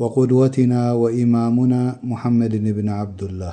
وقدوتنا 0.00 0.92
وإمامنا 0.96 2.00
محمد 2.02 2.52
بن 2.56 2.88
عبد 2.88 3.22
الله 3.22 3.52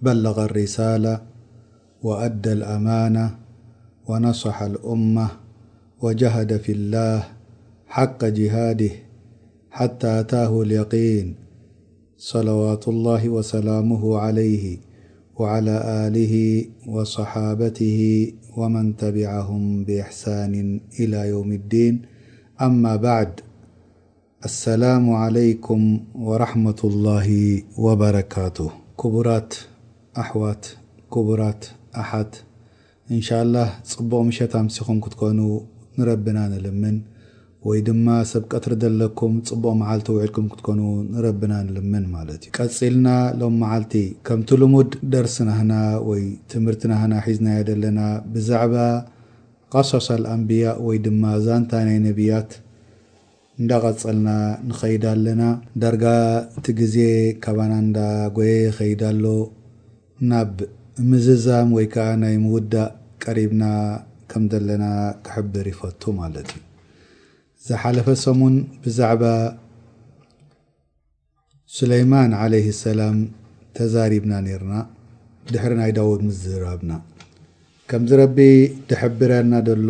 بلغ 0.00 0.36
الرسالة 0.44 1.20
وأدى 2.02 2.52
الأمانة 2.52 3.26
ونصح 4.08 4.56
الأمة 4.62 5.28
وجهد 6.00 6.56
في 6.64 6.72
الله 6.72 7.20
حق 7.86 8.24
جهاده 8.24 8.92
حتى 9.70 10.08
أتاه 10.20 10.52
اليقين 10.62 11.36
صلوات 12.16 12.88
الله 12.88 13.22
وسلامه 13.28 14.02
عليه 14.18 14.78
وعلى 15.36 15.76
آله 16.08 16.34
وصحابته 16.88 18.00
ومن 18.56 18.96
تبعهم 18.96 19.62
بإحسان 19.84 20.54
إلى 21.00 21.28
يوم 21.28 21.52
الدين 21.52 22.02
أما 22.60 22.96
بعد 22.96 23.32
ኣلሰላሙ 24.48 25.04
علይኩም 25.24 25.82
وረحመة 26.28 26.80
الላه 26.90 27.28
وበረካቱ 27.84 28.56
ክቡራት 29.00 29.50
ኣሕዋት 30.22 30.62
ክቡራት 31.14 31.62
ኣሓት 32.02 32.32
እንሻلላه 33.12 33.68
ፅቡቅ 33.92 34.20
ምሸት 34.28 34.52
ምስኹም 34.66 34.98
ክትኮኑ 35.04 35.38
ንረብና 35.98 36.38
ንልምን 36.52 36.96
ወይ 37.68 37.78
ድማ 37.88 38.06
ሰብ 38.32 38.44
ቀትሪ 38.52 38.72
ዘለኩም 38.82 39.32
ፅቡቅ 39.50 39.72
መዓልቲ 39.82 40.08
ውልኩም 40.16 40.46
ክትኮኑ 40.52 40.80
ንረብና 41.14 41.52
ንልምን 41.68 42.04
ማለት 42.16 42.42
እዩ 42.48 42.52
ቀፅልና 42.58 43.08
ሎም 43.42 43.56
መዓልቲ 43.62 43.94
ከምቲ 44.28 44.50
ልሙድ 44.62 44.90
ደርሲ 45.14 45.38
ናና 45.50 45.72
ወይ 46.10 46.22
ትምህርቲ 46.54 46.84
ናና 46.92 47.12
ሒዝናያደለና 47.28 48.00
ብዛዕባ 48.34 48.76
غሶሻል 49.76 50.24
ኣንብያ 50.34 50.66
ወይ 50.88 50.98
ድማ 51.08 51.24
ዛንታ 51.46 51.72
ናይ 51.88 51.98
ነብያት 52.08 52.50
እንዳቀፀልና 53.60 54.30
ንኸይዳ 54.68 55.04
ኣለና 55.14 55.42
ዳርጋ 55.82 56.04
እቲ 56.58 56.66
ግዜ 56.78 56.96
ካባና 57.44 57.72
እንዳ 57.82 57.98
ጎየ 58.36 58.54
ኸይዳ 58.78 59.02
ሎ 59.22 59.26
ናብ 60.30 60.54
ምዝዛም 61.10 61.68
ወይ 61.76 61.86
ከዓ 61.94 62.06
ናይ 62.22 62.34
ምውዳእ 62.44 62.88
ቀሪብና 63.24 63.64
ከም 64.32 64.42
ዘለና 64.52 64.84
ክሕብር 65.26 65.66
ይፈቱ 65.72 66.02
ማለት 66.20 66.48
እዩ 66.56 66.62
ዝሓለፈ 67.66 68.08
ሰሙን 68.24 68.56
ብዛዕባ 68.84 69.24
ስለይማን 71.78 72.32
ዓለይ 72.42 72.66
ሰላም 72.84 73.16
ተዛሪብና 73.76 74.32
ነርና 74.48 74.74
ድሕሪ 75.52 75.72
ናይ 75.80 75.92
ዳውድ 75.96 76.20
ምዝራብና 76.28 76.92
ከምዝ 77.90 78.12
ረቢ 78.22 78.38
ድሕብረና 78.88 79.52
ደሎ 79.68 79.88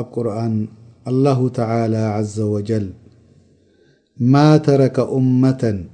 ኣብ 0.00 0.06
ቁርኣን 0.14 0.54
الله 1.08 1.48
تعالى 1.48 1.96
عز 2.18 2.40
وجل 2.40 2.88
ما 4.20 4.56
ترك 4.56 4.98
أمة 4.98 5.84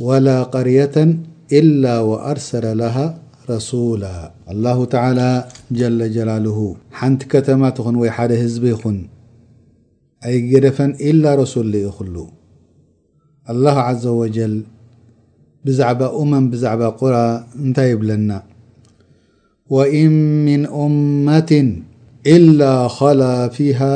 ولا 0.00 0.42
قرية 0.42 1.18
إلا 1.52 1.98
وأرسل 2.00 2.78
لها 2.78 3.18
رسولا 3.50 4.32
الله 4.50 4.84
تعالى 4.84 5.44
جل 5.70 6.00
جلاله 6.12 6.76
حنت 6.90 7.22
كتمت 7.22 7.78
يخن 7.80 7.96
وي 7.96 8.10
حد 8.10 8.32
هزب 8.32 8.64
يخن 8.64 8.98
أيقدفن 10.24 10.90
إلا 10.90 11.34
رسول 11.34 11.66
ل 11.72 11.74
يخل 11.74 12.16
الله 13.52 13.76
عز 13.88 14.06
وجل 14.06 14.56
بعب 15.66 16.00
أمم 16.02 16.44
بعب 16.50 16.82
قرى 16.82 17.26
نتي 17.68 17.86
يبلن 17.90 18.40
وإن 19.70 20.44
من 20.46 20.60
أمة 20.66 21.52
إلا 22.34 22.88
خلا 22.98 23.34
فيها 23.56 23.94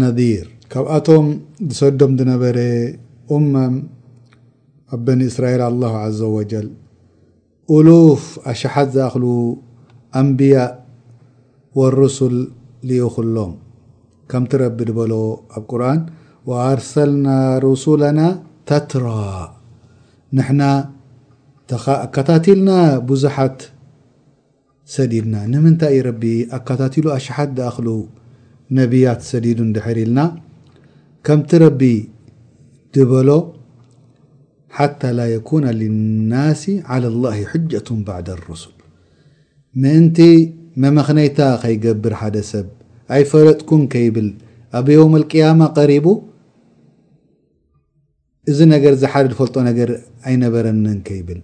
نذير 0.00 0.46
ካبኣቶም 0.72 1.24
ሰዶም 1.80 2.12
دነበر 2.18 2.56
أمم 3.36 3.74
بن 5.06 5.18
إسራائيل 5.28 5.62
الله 5.70 5.92
عز 6.06 6.22
وجل 6.36 6.66
ألوف 7.76 8.22
اشሓت 8.52 8.88
زأخل 8.96 9.24
أنبياء 10.22 10.70
والرسل 11.78 12.34
لي 12.88 12.98
ሎም 13.36 13.52
كمت 14.30 14.52
ረب 14.60 14.78
بل 14.98 15.12
ا 15.56 15.58
قرن 15.70 15.98
وأرسلنا 16.48 17.36
رسلنا 17.66 18.26
تتر 18.68 19.04
نحن 20.38 20.60
كታتلናا 22.14 22.78
بዙحት 23.08 23.58
ድናንምንታይ 25.12 25.96
ረ 26.06 26.10
ኣካታትሉ 26.56 27.04
ኣሸሓት 27.14 27.50
ዝኣክሉ 27.58 27.88
ነብያት 28.78 29.20
ሰዲዱ 29.28 29.58
ድሕር 29.76 29.96
ኢልና 30.02 30.20
ከምቲ 31.26 31.50
ረቢ 31.62 31.80
ዝበሎ 32.96 33.28
ሓታ 34.76 35.00
ላ 35.18 35.22
የኩነ 35.32 35.64
ናሲ 36.32 36.62
عى 36.90 36.98
لላه 37.02 37.38
ጀة 37.72 37.88
ባዳ 38.06 38.28
رሱል 38.50 38.74
ምእንቲ 39.82 40.18
መመክነይታ 40.82 41.38
ከይገብር 41.62 42.14
ሓደ 42.20 42.36
ሰብ 42.50 42.66
ኣይፈለጥኩን 43.16 43.82
ከይብል 43.92 44.28
ኣብ 44.78 44.86
ዮውም 44.94 45.14
الቅያማ 45.20 45.60
ቀሪቡ 45.78 46.06
እዚ 48.50 48.58
ነገር 48.74 48.92
ዝሓደ 49.02 49.26
ዝፈልጦ 49.32 49.54
ነገር 49.68 49.90
ኣይነበረንን 50.28 50.98
ከይብል 51.08 51.40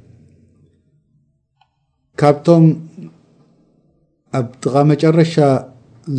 ኣብ 4.38 4.46
ጥቓ 4.62 4.74
መጨረሻ 4.90 5.34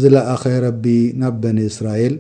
ዝለኣኸ 0.02 0.44
ረቢ 0.66 0.86
ናብ 1.22 1.36
በኒ 1.44 1.58
እስራኤል 1.70 2.16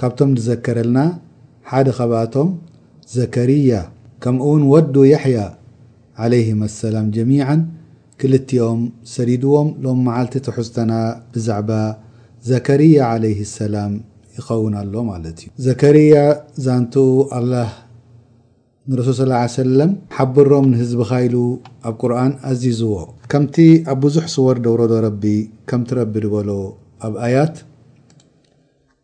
ካብቶም 0.00 0.30
ንዘከረልና 0.36 0.98
ሓደ 1.72 1.88
ኸባቶም 1.98 2.48
ዘከርያ 3.16 3.72
ከምኡ 4.22 4.44
እውን 4.48 4.62
ወዱ 4.72 4.94
ያሕያ 5.12 5.38
ዓለይህም 6.24 6.62
አሰላም 6.68 7.06
ጀሚዓ 7.18 7.46
ክልቲኦም 8.22 8.80
ሰዲድዎም 9.14 9.68
ሎም 9.84 10.00
መዓልቲ 10.08 10.34
ትሑዝተና 10.46 10.90
ብዛዕባ 11.34 11.70
ዘከርያ 12.50 12.98
ዓለይህ 13.14 13.40
ሰላም 13.58 13.94
ይኸውን 14.38 14.74
ኣሎ 14.82 14.94
ማለት 15.12 15.38
እዩ 15.44 15.48
ዘከርያ 15.66 16.14
ዛንቱ 16.66 16.94
ኣላህ 17.38 17.70
نرسول 18.92 19.14
صلىاله 19.16 19.44
عليه 19.44 19.50
سلم 19.50 19.92
حبرم 20.14 20.64
نهزبخيل 20.70 21.34
اب 21.84 21.94
قرآن 22.00 22.32
أزيزو 22.44 23.06
كمت 23.28 23.56
ا 23.92 23.92
بزح 24.00 24.26
صور 24.28 24.56
دور 24.58 24.80
ربي 25.04 25.50
كمترب 25.68 26.12
بل 26.12 26.50
أب 27.02 27.16
آيات 27.16 27.58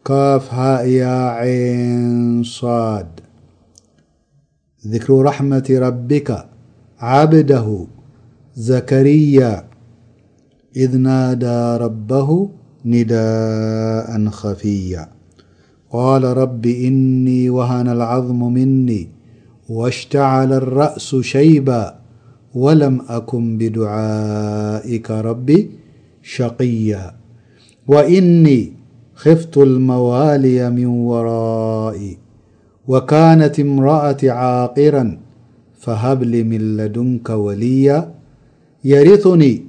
كفه 0.04 0.82
يا 0.82 1.18
عنصا 1.40 3.06
ذكر 4.86 5.10
رحمة 5.28 5.68
ربك 5.70 6.30
عبده 6.98 7.86
زكريا 8.56 9.64
إذ 10.76 10.96
نادى 10.96 11.60
ربه 11.84 12.48
نداء 12.84 14.26
خفية 14.40 15.08
قال 15.90 16.22
رب 16.24 16.66
إني 16.66 17.50
وهنا 17.50 17.92
العظم 17.92 18.40
مني 18.54 19.19
واشتعل 19.78 20.52
الرأس 20.52 21.16
شيبا 21.16 21.94
ولم 22.54 23.00
أكن 23.08 23.58
بدعائك 23.58 25.10
ربي 25.10 25.70
شقيا 26.22 27.14
وإني 27.88 28.72
خفت 29.14 29.58
الموالي 29.58 30.70
من 30.70 30.86
ورائي 30.86 32.18
وكانت 32.88 33.60
امرأة 33.60 34.16
عاقرا 34.24 35.18
فهبل 35.80 36.44
ملدنك 36.44 37.30
وليا 37.30 38.14
يرثني 38.84 39.62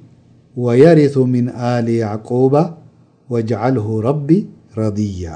ويرث 0.58 1.18
من 1.18 1.50
آل 1.50 1.90
يعقوبا 1.90 2.78
واجعله 3.30 4.02
ربي 4.02 4.46
رضيا 4.78 5.36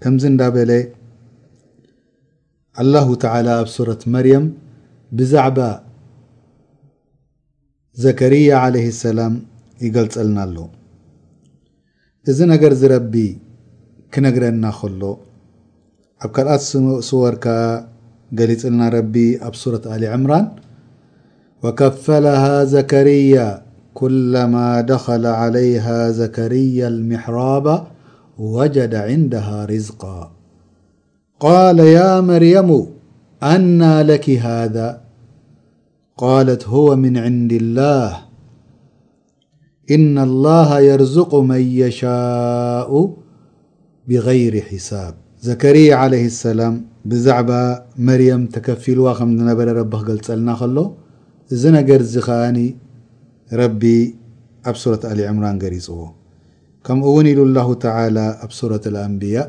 كم 0.00 0.18
زن 0.18 0.36
بل 0.50 0.84
الله 2.78 3.06
تعلى 3.24 3.50
ኣብ 3.62 3.68
ة 3.90 4.02
መርيም 4.14 4.44
ብዛعባ 5.18 5.58
ዘكርያ 8.04 8.48
عله 8.64 8.86
السلم 8.94 9.32
ይገልፀልና 9.84 10.36
ኣሎ 10.46 10.58
እዚ 12.30 12.38
ነገር 12.52 12.72
ረ 12.92 12.94
ክነግረና 14.14 14.64
ከሎ 14.78 15.02
ኣብ 16.24 16.30
ካልኣት 16.36 16.62
ስወርካ 17.10 17.46
ገሊፅልና 18.38 18.82
ረ 18.98 19.02
ኣብ 19.46 19.54
صة 19.62 19.84
ل 20.02 20.04
ዕምራن 20.16 20.46
وكፈلها 21.64 22.54
ዘكርያ 22.74 23.36
كلما 24.00 24.66
دخل 24.94 25.24
عليها 25.40 25.98
ዘكርያ 26.20 26.76
المحرب 26.94 27.66
وجد 28.56 28.92
عندها 29.08 29.56
رزق 29.74 30.02
قال 31.46 31.78
يا 31.78 32.20
مريم 32.20 32.70
أنا 33.42 33.94
لك 34.10 34.26
هذا 34.48 34.88
قالت 36.24 36.62
هو 36.74 36.96
من 37.04 37.14
عند 37.24 37.52
الله 37.62 38.12
إن 39.94 40.16
الله 40.28 40.70
يرزق 40.90 41.32
من 41.50 41.62
يشاء 41.84 42.90
بغير 44.08 44.54
حساب 44.68 45.14
زكر 45.48 45.76
عليه 46.02 46.24
السلم 46.32 46.74
بዛعب 47.10 47.50
مርيم 48.08 48.42
تكفلዋ 48.56 49.06
نበረ 49.50 49.78
ب 49.92 49.94
ገللና 50.08 50.48
ل 50.74 50.78
ዚ 51.60 51.64
نر 51.76 51.90
أن 52.48 52.56
رب 53.62 53.82
ኣብ 54.68 54.76
صورة 54.82 55.02
ل 55.18 55.20
عمرن 55.30 55.56
رፅዎ 55.74 55.98
كم 56.86 56.98
ون 57.16 57.26
ل 57.38 57.40
الله 57.46 57.68
تعلى 57.86 58.26
سورة 58.60 58.84
الأنبياء 58.92 59.46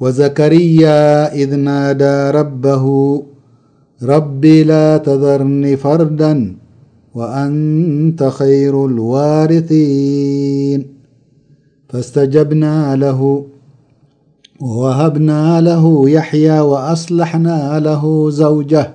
وزكريا 0.00 0.98
إذ 1.34 1.54
نادى 1.54 2.30
ربه 2.38 2.86
رب 4.02 4.44
لا 4.44 4.96
تذرني 4.96 5.76
فردا 5.76 6.56
وأنت 7.14 8.20
خير 8.24 8.86
الوارثين 8.86 10.80
فاستجبنا 11.88 12.96
له 12.96 13.46
ووهبنا 14.60 15.60
له 15.60 16.10
يحيى 16.10 16.60
وأصلحنا 16.60 17.80
له 17.80 18.30
زوجه 18.30 18.90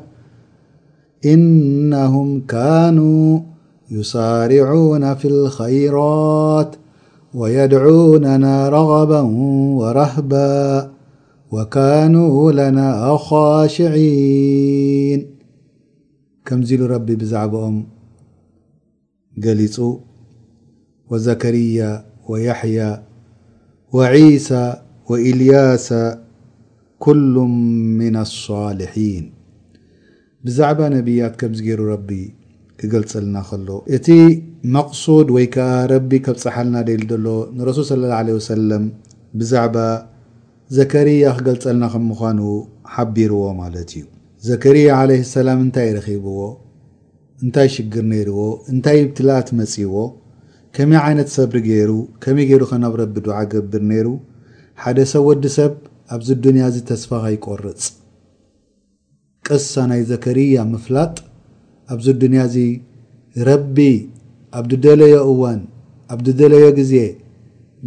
إنهم 1.26 2.42
كانوا 2.48 3.40
يسارعون 3.92 5.14
في 5.16 5.28
الخيرات 5.28 6.76
ويدعوننا 7.34 8.70
رغبا 8.70 9.20
ورهبا 9.80 10.58
وكانوا 11.52 12.52
لنا 12.52 12.90
خاሽعين 13.28 15.20
ك 16.48 16.50
ل 16.80 16.82
ب 17.06 17.08
بዛعبም 17.22 17.76
ገل 19.44 19.60
وزكርያ 21.12 21.88
ويحيا 22.30 22.92
وعيسى 23.96 24.66
وإلياس 25.10 25.90
كل 27.06 27.36
من 28.02 28.16
الصالحين 28.26 29.24
بዛعባ 30.46 30.80
نبيت 30.96 31.34
ሩ 31.68 31.82
ክገلልና 32.80 33.36
ሎ 33.68 33.70
መቕሱድ 34.74 35.28
ወይ 35.36 35.46
ከዓ 35.54 35.72
ረቢ 35.92 36.12
ከብ 36.26 36.38
ፀሓልና 36.44 36.78
ደኢል 36.88 37.02
ደሎ 37.12 37.26
ንረሱል 37.56 37.86
ስለ 37.92 38.04
ለ 38.28 38.36
ወሰለም 38.36 38.84
ብዛዕባ 39.40 39.76
ዘከርያ 40.78 41.24
ክገልፀልና 41.38 41.84
ከም 41.94 42.04
ምዃኑ 42.10 42.40
ሓቢርዎ 42.94 43.42
ማለት 43.62 43.90
እዩ 43.98 44.06
ዘከርያ 44.50 44.86
ዓለ 45.00 45.12
ሰላም 45.34 45.60
እንታይ 45.66 45.88
ይረኺብዎ 45.90 46.38
እንታይ 47.46 47.70
ሽግር 47.76 48.06
ነይርዎ 48.12 48.42
እንታይ 48.74 49.00
ብትላኣት 49.10 49.50
መፂዎ 49.60 49.96
ከመይ 50.78 51.00
ዓይነት 51.08 51.30
ሰብሪ 51.38 51.60
ገይሩ 51.68 51.92
ከመይ 52.26 52.46
ገይሩ 52.52 52.64
ከናብ 52.72 52.96
ረቢ 53.02 53.16
ድዓ 53.26 53.36
ገብር 53.56 53.84
ነይሩ 53.92 54.08
ሓደ 54.84 54.98
ሰብ 55.14 55.26
ወዲ 55.30 55.46
ሰብ 55.58 55.74
ኣብዚ 56.16 56.30
ዱንያ 56.46 56.64
እዚ 56.72 56.78
ተስፋ 56.92 57.12
ኸይቆርፅ 57.26 57.84
ቅሳ 59.48 59.74
ናይ 59.92 60.02
ዘከርያ 60.14 60.58
ምፍላጥ 60.74 61.14
ኣብዚ 61.96 62.08
ዱንያ 62.24 62.42
እዚ 62.50 62.58
ረቢ 63.50 63.78
ኣብ 64.58 64.66
ድደለዮ 64.72 65.16
እዋን 65.32 65.60
ኣብ 66.14 66.20
ድደለዮ 66.28 66.66
ግዜ 66.80 66.94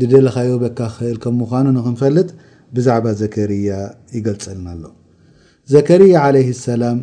ድደለካዮበካ 0.00 0.78
ክእል 0.94 1.16
ከም 1.22 1.34
ምኳኑ 1.42 1.66
ንክንፈልጥ 1.76 2.28
ብዛዕባ 2.76 3.06
ዘከርያ 3.20 3.68
ይገልፀልና 4.16 4.66
ኣሎ 4.74 4.84
ዘከርያ 5.74 6.16
ለ 6.34 6.38
ሰላም 6.66 6.98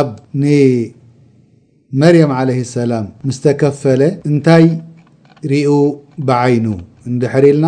ኣብ 0.00 0.08
ንመርየም 0.42 2.32
ለ 2.48 2.58
ሰላም 2.76 3.06
ምስተከፈለ 3.28 4.02
እንታይ 4.30 4.66
ሪኡ 5.52 5.72
ብዓይኑ 6.28 6.66
እንድሕሪኢልና 7.10 7.66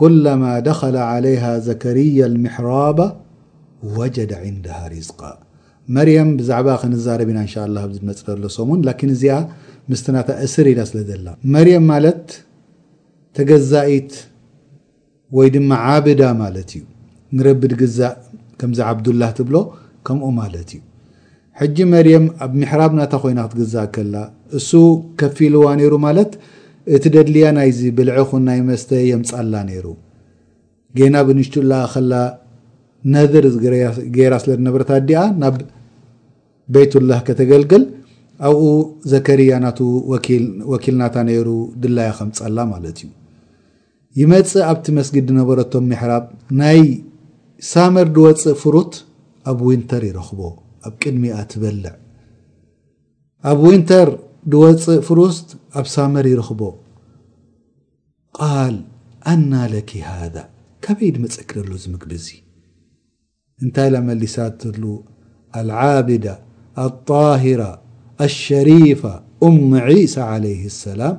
ኩለማ 0.00 0.42
ደኸለ 0.66 0.96
ለይሃ 1.24 1.44
ዘከርያ 1.68 2.18
ሚሕራባ 2.44 2.98
ወጀደ 3.98 4.32
ንድሃ 4.56 4.78
ሪዝቃ 4.94 5.20
መርየም 5.96 6.28
ብዛዕባ 6.38 6.68
ክንዛረብ 6.80 7.28
ኢና 7.32 7.38
እን 7.44 7.70
ላ 7.76 7.80
ኣ 7.86 7.88
መፅፈሎሶሙን 8.08 8.80
እዚ 9.14 9.24
ምስት 9.90 10.06
ናተ 10.14 10.30
እስር 10.46 10.66
ኢዳ 10.72 10.80
ስለ 10.90 10.98
ዘላ 11.08 11.26
መርየም 11.54 11.84
ማለት 11.92 12.22
ተገዛኢት 13.36 14.12
ወይ 15.36 15.48
ድማ 15.54 15.70
ዓብዳ 15.90 16.22
ማለት 16.42 16.70
እዩ 16.76 16.82
ንረብድ 17.36 17.72
ግዛእ 17.82 18.14
ከምዚ 18.60 18.78
ዓብዱላህ 18.90 19.30
ትብሎ 19.38 19.56
ከምኡ 20.06 20.28
ማለት 20.40 20.70
እዩ 20.76 20.80
ሕጂ 21.60 21.76
መርየም 21.94 22.26
ኣብ 22.44 22.52
ምሕራብ 22.60 22.92
እናታ 22.94 23.14
ኮይና 23.22 23.40
ክትግዛእ 23.48 23.86
ከላ 23.94 24.14
እሱ 24.58 24.70
ከፊ 25.20 25.38
ልዋ 25.54 25.64
ይሩ 25.84 25.94
ማለት 26.06 26.32
እቲ 26.96 27.04
ደድልያ 27.14 27.48
ናይዚ 27.56 27.80
ብልዐኹን 27.98 28.42
ናይ 28.48 28.60
መስተ 28.68 28.90
የም 29.10 29.22
ፃላ 29.30 29.52
ነይሩ 29.70 29.86
ጌና 30.98 31.16
ብንሽቱ 31.28 31.54
ላኣ 31.70 31.84
ከላ 31.94 32.12
ነድር 33.14 33.44
ገራ 34.16 34.32
ስለነብረታት 34.44 34.98
እዲኣ 35.04 35.20
ናብ 35.42 35.54
ቤይትላህ 36.74 37.20
ከተገልግል 37.28 37.84
ኣብኡ 38.48 38.64
ዘከርያ 39.12 39.52
ናቱ 39.64 39.78
ወኪልናታ 40.72 41.14
ነይሩ 41.28 41.48
ድላያ 41.82 42.10
ከምፀላ 42.18 42.56
ማለት 42.72 42.98
እዩ 43.04 43.10
ይመፅእ 44.20 44.64
ኣብቲ 44.70 44.86
መስጊድ 44.98 45.26
ዝነበረቶም 45.30 45.84
ምሕራብ 45.90 46.24
ናይ 46.60 46.80
ሳመር 47.72 48.08
ድወፅእ 48.16 48.56
ፍሩት 48.62 48.94
ኣብ 49.50 49.58
ውንተር 49.68 50.02
ይረክቦ 50.08 50.40
ኣብ 50.86 50.94
ቅድሚኣ 51.02 51.34
ትበልዕ 51.52 51.92
ኣብ 53.50 53.58
ዊንተር 53.66 54.08
ድወፅእ 54.54 54.98
ፍሩስት 55.08 55.48
ኣብ 55.80 55.86
ሳመር 55.94 56.26
ይረኽቦ 56.32 56.62
ቃል 58.38 58.76
ኣና 59.32 59.52
ለኪ 59.74 59.90
ሃ 60.08 60.12
ከበይ 60.84 61.10
ድመፀክደሎ 61.16 61.72
ዝምግቢ 61.84 62.12
እዙ 62.20 62.28
እንታይ 63.64 63.88
ለመሊሳት 63.94 64.60
ሉ 64.82 64.84
ኣልዓብዳ 65.60 66.26
ኣጣሂራ 66.84 67.62
الሸሪف 68.26 69.02
أم 69.46 69.72
يسى 70.02 70.22
عليه 70.32 70.62
السلم 70.72 71.14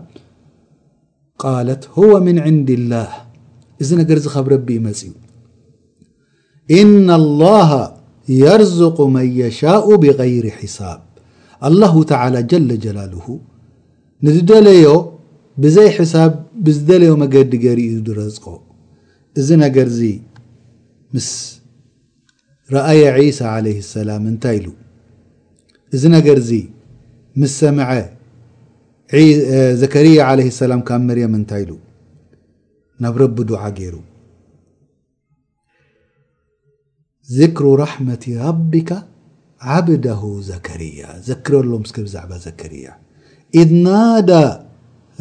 ት 1.81 1.83
هو 1.97 2.11
من 2.27 2.35
عንد 2.45 2.69
الله 2.79 3.09
እዚ 3.81 3.89
ነገርዚ 4.01 4.25
ብ 4.45 4.47
ረቢ 4.53 4.67
ይመፅ 4.79 5.01
إن 6.79 7.07
الله 7.21 7.69
يرزق 8.45 8.97
من 9.15 9.25
يشاء 9.43 9.85
بغይر 10.03 10.45
حسب 10.57 10.99
الله 11.67 11.93
تعلى 12.13 12.39
جل 12.51 12.69
جላله 12.85 13.27
ለ 14.23 14.27
ዘይ 15.75 15.89
ብ 16.63 16.67
ዝለዮ 16.77 17.09
መገዲ 17.21 17.51
ገሪ 17.65 17.79
ዝረ 17.95 18.19
እዚ 19.39 19.49
ነርዚ 19.61 19.99
ም 21.13 21.17
እየ 22.93 23.03
ى 23.45 23.47
عله 23.55 23.75
السላم 23.83 24.23
እታይ 24.33 24.57
እ 25.95 26.59
ምስ 27.41 27.53
ሰምዐ 27.61 27.91
ዘርያ 29.81 30.17
عለه 30.29 30.45
لسላም 30.49 30.81
ካብ 30.87 31.01
መር 31.07 31.17
እንታይ 31.27 31.63
ሉ 31.69 31.73
ናብ 33.03 33.15
ረቢ 33.23 33.37
ድዓ 33.49 33.61
ገይሩ 33.79 33.95
ذكሩ 37.39 37.65
ራحመة 37.83 38.23
ራቢካ 38.47 38.89
ዓبዳ 39.75 40.05
ዘርያ 40.49 41.01
ዘክረ 41.29 41.53
ሎ 41.69 41.75
ስ 41.91 41.93
ብዛዕባ 42.05 42.31
ዘርያ 42.45 42.85
إذ 43.61 43.69
ናዳ 43.85 44.31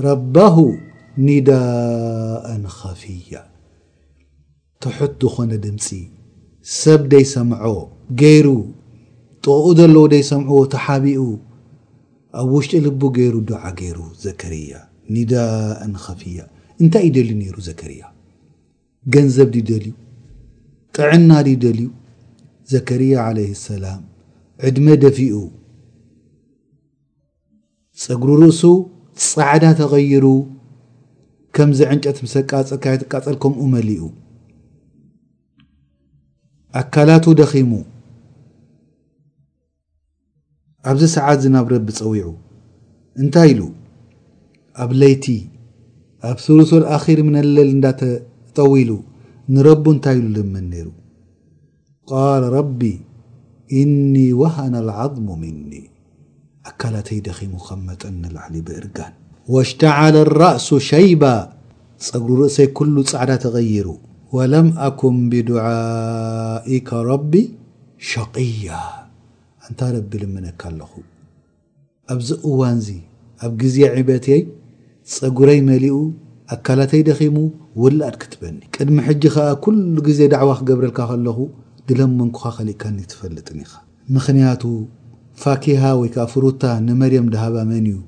ረبه 0.09 0.57
نዳء 1.27 2.47
ኸፊያ 2.81 3.35
ትሑት 4.83 5.13
ዝኾነ 5.25 5.51
ድምፂ 5.65 5.89
ሰብ 6.81 7.01
ደይሰምዖ 7.13 7.65
ገይሩ 8.21 8.47
ጥኡ 9.45 9.63
ዘለዎ 9.79 10.05
ደይሰምعዎ 10.15 10.61
ተሓቢኡ 10.75 11.25
ኣብ 12.41 12.51
ውሽጢ 12.57 12.73
ልቡ 12.85 13.03
ገይሩ 13.17 13.35
ድዓ 13.49 13.63
ገይሩ 13.79 13.99
ዘከርያ 14.25 14.73
ኒዳእን 15.15 15.93
ከፊያ 16.05 16.39
እንታይ 16.83 17.03
እዩ 17.07 17.13
ደልዩ 17.17 17.33
ነይሩ 17.41 17.57
ዘከርያ 17.69 18.03
ገንዘብ 19.15 19.49
ድ 19.55 19.59
ደልዩ 19.71 19.93
ጥዕና 20.97 21.31
ዲ 21.47 21.51
ደልዩ 21.65 21.87
ዘከርያ 22.73 23.13
عለ 23.27 23.39
ሰላም 23.69 24.01
ዕድመ 24.69 24.87
ደፊኡ 25.05 25.35
ፀጉሪ 28.05 28.31
ርእሱ 28.43 28.63
ፃዕዳ 29.31 29.65
ተغይሩ 29.83 30.27
ከምዚ 31.57 31.81
ዕንጨት 31.93 32.19
ሰቃፀ 32.35 32.61
ትቃፀል 33.03 33.35
ከምኡ 33.43 33.63
መሊኡ 33.77 34.03
ኣካላቱ 36.81 37.25
ደኺሙ 37.41 37.71
ኣብዚ 40.91 41.03
ሰዓት 41.17 41.39
ዚ 41.43 41.49
ናብ 41.55 41.67
ረቢ 41.75 41.89
ፀዊዑ 41.99 42.23
እንታይ 43.23 43.49
ኢሉ 43.53 43.61
ኣብ 44.83 44.91
ለይቲ 45.01 45.25
ኣብ 46.31 46.39
ስሉስ 46.45 46.71
الኣخር 46.79 47.19
ምن 47.27 47.37
ሌሊ 47.57 47.71
እዳተጠውሉ 47.75 48.91
ንረቡ 49.55 49.85
እንታይ 49.95 50.17
ኢሉ 50.21 50.27
ልም 50.37 50.51
ነሩ 50.73 50.87
ቃل 52.11 52.43
ረቢ 52.57 52.81
እኒ 53.81 54.15
وሃነ 54.41 54.75
العظሙ 54.85 55.27
ምኒ 55.43 55.73
ኣካላተይ 56.71 57.19
ደኺሙ 57.27 57.53
ከ 57.67 57.71
መጠ 57.91 58.03
ላዕሊ 58.35 58.55
ብእርጋን 58.67 59.13
واሽتዓለ 59.55 60.15
الራأሱ 60.27 60.69
ሸይባ 60.91 61.23
ፀጉሪ 62.09 62.31
ርእሰይ 62.43 62.69
ኩሉ 62.81 62.97
ፃዕዳ 63.13 63.31
ተغይሩ 63.47 63.87
وለም 64.37 64.67
ኣኩን 64.89 65.17
ብድعئካ 65.35 66.91
ረቢ 67.11 67.33
ሸقያ 68.11 68.65
እንታረቢልምነካ 69.73 70.63
ኣለኹ 70.71 70.91
ኣብዚ 72.15 72.29
እዋን 72.49 72.79
ዚ 72.87 72.95
ኣብ 73.45 73.53
ግዜ 73.63 73.77
ዒበተይ 73.99 74.41
ፀጉረይ 75.15 75.61
መሊኡ 75.69 75.97
ኣካላተይ 76.55 77.03
ደኺሙ 77.09 77.37
ውላኣድ 77.83 78.17
ክትበኒ 78.23 78.57
ቅድሚ 78.75 78.97
ሕጂ 79.07 79.23
ከዓ 79.35 79.47
ኩሉ 79.65 79.95
ግዜ 80.09 80.21
ዳዕዋ 80.35 80.51
ክገብረልካ 80.61 80.99
ከለኹ 81.11 81.39
ድለም 81.89 82.13
መንኩኻ 82.21 82.45
ከሊእካኒ 82.59 82.99
ትፈልጥኒ 83.13 83.59
ኢኻ 83.67 83.73
ምክንያቱ 84.17 84.63
ፋኪሃ 85.45 85.83
ወይ 86.01 86.11
ከዓ 86.17 86.27
ፍሩታ 86.35 86.63
ንመርየም 86.87 87.29
ድሃባ 87.35 87.57
መን 87.71 87.87
እዩ 87.93 87.99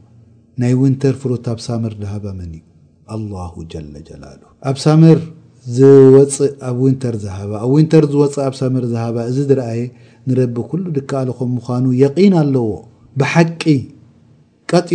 ናይ 0.62 0.72
ዊንተር 0.82 1.14
ፍሩታ 1.22 1.46
ኣብ 1.54 1.60
ሳምር 1.66 1.94
ዝሃባ 2.02 2.26
መን 2.40 2.52
እዩ 2.58 2.64
ኣላሁ 3.16 3.54
ጀለጀላል 3.74 4.40
ኣብ 4.70 4.76
ሳምር 4.84 5.20
ዝፅእኣ 5.76 6.80
ተር 7.04 7.16
ኣብ 7.64 7.70
ንተር 7.84 8.04
ዝወፅእ 8.14 8.44
ኣብ 8.48 8.54
ሳምር 8.62 8.84
ዝሃባ 8.94 9.16
እዚ 9.30 9.38
ዝረኣየ 9.50 9.80
ንረቢ 10.30 10.56
ኩሉ 10.72 10.84
ድከኣልኹም 10.96 11.50
ምዃኑ 11.56 11.84
የقን 12.02 12.34
ኣለዎ 12.42 12.68
ብሓቂ 13.20 13.62
ቀጥ 14.70 14.88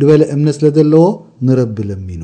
ድበለ 0.00 0.22
እምነት 0.34 0.54
ስለ 0.58 0.66
ዘለዎ 0.76 1.04
ንረቢ 1.46 1.76
ለሚኑ 1.90 2.22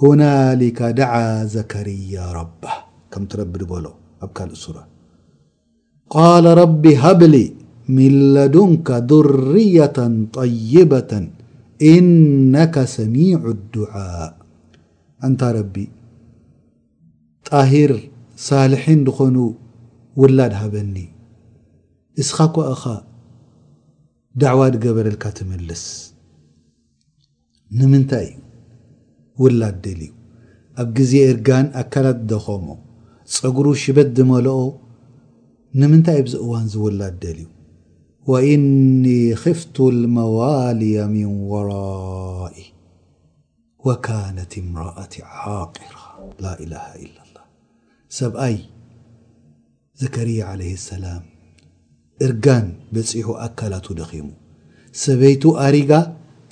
ሁናሊከ 0.00 0.80
ደዓ 1.00 1.12
ዘከርያ 1.54 2.16
ረባ 2.36 2.62
ከምትረቢ 3.14 3.52
ድበሎ 3.62 3.84
ኣብ 4.26 4.30
ካልእ 4.38 4.60
ሱራ 4.64 4.78
ቃል 6.14 6.46
ረቢ 6.62 6.84
ሃብሊ 7.02 7.34
ሚለዱንከ 7.96 8.88
ذርያة 9.10 9.98
طይበة 10.38 11.12
እነከ 11.92 12.74
ሰሚዑ 12.96 13.42
ድዓ 13.74 13.92
እንታ 15.26 15.42
ረቢ 15.58 15.74
ጣሂር 17.50 17.92
ሳልሒን 18.46 19.00
ድኾኑ 19.08 19.36
ውላድ 20.22 20.52
ሃበኒ 20.62 20.96
እስኻ 22.22 22.38
ኳኸ 22.54 22.84
ዳዕዋ 24.42 24.60
ድገበረልካ 24.74 25.24
ትመልስ 25.38 25.82
ንምንታይ 27.78 28.26
ውላደልእዩ 29.42 30.12
ኣብ 30.82 30.88
ግዜ 30.98 31.12
እርጋን 31.32 31.66
ኣካላት 31.82 32.18
ደኾም 32.32 32.66
ፀጉሩ 33.36 33.66
ሽበት 33.82 34.08
ድመልኦ 34.16 34.58
ንምንታይ 35.80 36.18
ኣብዚ 36.22 36.34
እዋን 36.44 36.66
ዝውላ 36.74 37.00
ደል 37.22 37.38
እዩ 37.44 37.48
ወእኒ 38.30 39.04
ኽፍቱ 39.44 39.76
لመዋልያ 40.00 40.98
ምን 41.14 41.30
ወራኢ 41.52 42.56
ወካነት 43.86 44.52
እምራአት 44.64 45.14
ሓቅራ 45.38 45.96
ላ 46.44 46.58
ኢ 46.66 47.02
ኢ 47.04 47.10
ላ 47.34 47.38
ሰብኣይ 48.20 48.56
ዘከሪያ 50.02 50.42
ሰላም 50.90 51.24
እርጋን 52.26 52.66
በፂሑ 52.94 53.26
ኣካላቱ 53.46 53.86
ደኺሙ 54.00 54.26
ሰበይቱ 55.04 55.42
ኣሪጋ 55.64 55.90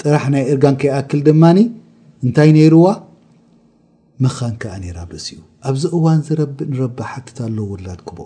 ጥራሕ 0.00 0.24
ናይ 0.34 0.44
እርጋን 0.52 0.76
ከይኣክል 0.82 1.20
ድማኒ 1.28 1.58
እንታይ 2.24 2.50
ነይርዋ 2.56 2.86
ምኻን 4.24 4.54
ከዓ 4.62 4.74
ነይራ 4.82 4.98
ብርስ 5.08 5.26
እዩ 5.34 5.38
ኣብዚ 5.68 5.82
እዋን 5.96 6.20
ዝረብእ 6.26 6.60
ንረባእ 6.72 7.08
ሓትት 7.12 7.38
ኣለ 7.46 7.56
ውላድ 7.72 8.00
ክቦ 8.08 8.18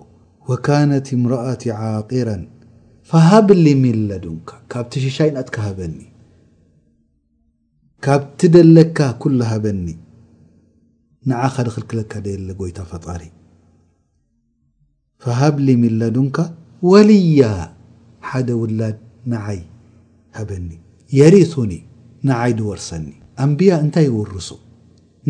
ወካነት 0.51 1.07
እምራኣት 1.17 1.63
ዓቂራን 1.79 2.43
ፈሃብሊ 3.11 3.65
ሚለዱንካ 3.85 4.51
ካብቲ 4.73 4.93
ሽሻይ 5.05 5.31
ነኣትካ 5.35 5.57
ሃበኒ 5.67 5.97
ካብቲ 8.05 8.41
ደለካ 8.57 8.99
ኩሉ 9.23 9.39
ሃበኒ 9.53 9.87
ንዓ 11.31 11.41
ኸደክልክለካ 11.55 12.13
ደለ 12.27 12.47
ጎይታ 12.61 12.79
ፈጣሪ 12.91 13.23
ሃብሊ 15.41 15.67
ሚለዱንካ 15.83 16.37
ولي 16.83 17.69
حد 18.21 18.51
وላد 18.51 18.99
نعي 19.27 19.61
هبني 20.33 20.79
يرثني 21.13 21.81
نعي 22.23 22.53
دورسني 22.53 23.13
أنبي 23.41 23.67
ي 23.75 23.91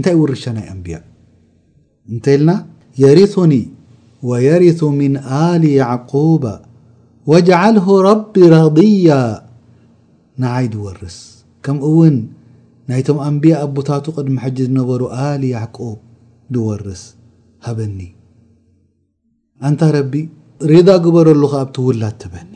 ታ 0.03 0.13
وርش 0.15 0.49
أنبي 0.49 0.95
ت 2.25 2.29
ن 2.29 2.51
يرثني 2.99 3.63
ويرث 4.29 4.81
من 4.85 5.13
آل 5.51 5.65
يعقوب 5.65 6.45
وجعله 7.31 7.87
رب 8.11 8.35
رضي 8.37 9.09
نعي 10.43 10.67
دورس 10.75 11.19
كم 11.63 11.79
ون 11.83 12.17
ይቶم 12.91 13.19
أنبية 13.19 13.57
ኣبታت 13.65 14.07
قدم 14.17 14.39
حج 14.43 14.59
نبر 14.79 15.01
ل 15.41 15.45
يعقب 15.55 15.97
دورس 16.55 17.03
هበني 17.65 18.09
ሪዳ 20.69 20.89
ግበረሉ 21.05 21.43
ከ 21.51 21.55
ኣብቲ 21.65 21.77
ውላድ 21.87 22.17
ትበኒ 22.23 22.51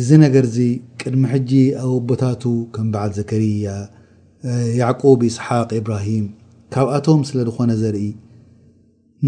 እዚ 0.00 0.08
ነገር 0.22 0.44
ዚ 0.54 0.64
ቅድሚ 1.00 1.22
ሕጂ 1.32 1.50
ኣብ 1.82 1.92
ኣቦታቱ 1.96 2.42
ከም 2.74 2.86
በዓል 2.94 3.12
ዘከርያ 3.18 3.66
ያዕቁብ 4.80 5.20
እስሓቅ 5.28 5.68
እብራሂም 5.80 6.26
ካብኣቶም 6.74 7.20
ስለ 7.28 7.38
ዝኮነ 7.48 7.72
ዘርኢ 7.82 8.04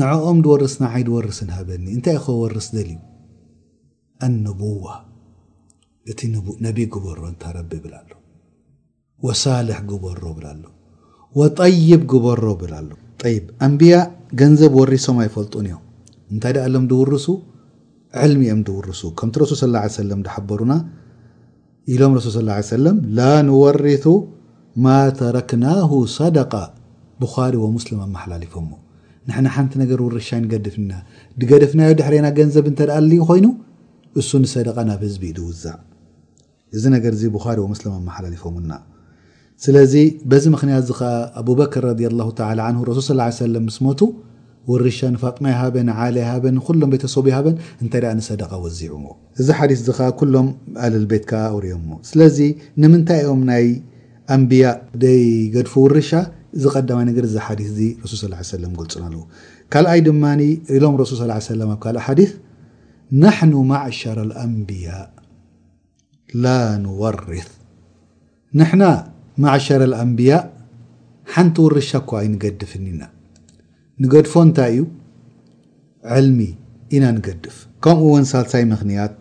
ንዕኦም 0.00 0.38
ወርስና 0.52 0.85
ዓይ 0.95 1.02
ድወርስ 1.09 1.38
ሃበኒ 1.59 1.85
እንታይ 1.97 2.16
ኸ 2.26 2.37
ወርስ 2.42 2.66
ደልዩ 2.76 2.99
ኣንቡዋ 4.26 4.85
እቲ 6.12 6.21
ነቢ 6.66 6.78
ጉበሮ 6.95 7.18
እታረቢ 7.33 7.73
ብል 7.85 7.95
ኣሎ 8.02 8.11
ወሳልሕ 9.26 9.78
ጉበሮ 9.92 10.21
ብል 10.38 10.47
ኣሎ 10.52 10.64
ጠይብ 11.61 12.02
ጉበሮ 12.12 12.42
ብል 12.62 12.73
ኣሎይ 12.80 13.38
ኣንብያ 13.66 13.95
ገንዘብ 14.42 14.75
ወሪሶም 14.80 15.18
ኣይፈልጡን 15.25 15.68
እዮም 15.71 15.85
እንታይ 16.33 16.52
ዳ 16.56 16.64
ኣሎም 16.68 16.85
ድውርሱ 16.92 17.26
ም 18.38 18.61
ርሱ 18.87 19.02
ከምቲ 19.20 19.35
ሱ 19.61 19.64
በሩና 20.49 20.75
ሎም 22.00 22.12
ሱ 22.26 22.40
ላ 22.49 22.52
ርث 23.85 24.04
ማ 24.85 24.94
ተረክናه 25.18 25.90
ሰደق 26.16 26.54
ሪ 27.54 27.62
ስም 27.85 27.99
ኣሓላፎ 28.16 28.54
ሓንቲ 29.56 29.73
ርሻ 30.16 30.30
ገድፍና 30.52 30.92
ገደፍናዮ 31.52 31.90
ድና 32.00 32.26
ገንዘብ 32.38 32.66
ኮይኑ 33.30 33.46
እሱ 34.23 34.30
ደ 34.68 34.85
ናብ 34.90 35.02
ህዝቢ 35.08 35.25
ዝዛዕ 35.38 35.76
እዚ 36.76 36.85
ሪ 37.25 37.32
ኣሓላፎ 37.42 38.52
ለዚ 39.75 39.94
ዚ 40.44 40.50
ምክያ 40.54 40.80
ር 42.92 44.02
ርሻ 44.82 44.99
ንፋጥማ 45.14 45.44
ይሃበ 45.52 45.76
ንዓለ 45.88 46.14
ይሃበ 46.23 46.44
ንሎም 46.56 46.90
ቤተሰቡ 46.94 47.25
ይሃበን 47.30 47.56
እንታይ 47.82 48.02
ንሰደቃ 48.18 48.50
ወዚዑዎ 48.64 49.04
እዚ 49.40 49.49
ሓዲ 49.58 49.70
እዚ 49.78 49.87
ሎም 50.35 50.49
ኣልል 50.87 51.04
ቤትካዓ 51.12 51.44
ውርኦሞ 51.56 51.90
ስለዚ 52.11 52.38
ንምንታይ 52.82 53.23
ኦም 53.35 53.42
ናይ 53.50 53.64
ኣንብያ 54.37 54.64
ዘይገድፉ 55.04 55.73
ውርሻ 55.87 56.11
ዝ 56.62 56.73
ቀዳማይ 56.75 57.04
ነገር 57.11 57.25
እዚ 57.30 57.37
ሓዲእ 57.46 57.68
ስል 58.12 58.35
ስ 58.50 58.61
ለ 58.62 58.73
ገልፁ 58.80 58.96
ኣለዉ 59.08 59.23
ካልኣይ 59.75 60.00
ድማ 60.08 60.25
ኢሎም 60.76 60.94
ረሱል 61.02 61.32
ስ 61.49 61.58
ለም 61.62 61.70
ኣብ 61.76 61.80
ካልእ 61.87 62.02
ሓዲ 62.06 62.20
ናሕኑ 63.23 63.54
ማዕረ 63.73 64.18
ኣንብያ 64.44 64.88
ላ 66.44 66.54
ንወርፍ 66.85 67.28
ንሕና 68.61 68.82
ማዕሸረ 69.44 69.82
ኣንብያ 70.04 70.35
ሓንቲ 71.35 71.56
ውርሻ 71.66 71.90
እኳ 72.02 72.11
ይንገድፍኒና 72.26 73.02
ንገድፎ 74.04 74.32
እንታይ 74.46 74.72
እዩ 74.72 74.80
ዕልሚ 76.14 76.38
ኢና 76.94 77.04
ንገድፍ 77.16 77.54
ከምኡ 77.84 78.00
እውን 78.08 78.24
ሳልሳይ 78.30 78.64
ምክንያት 78.72 79.12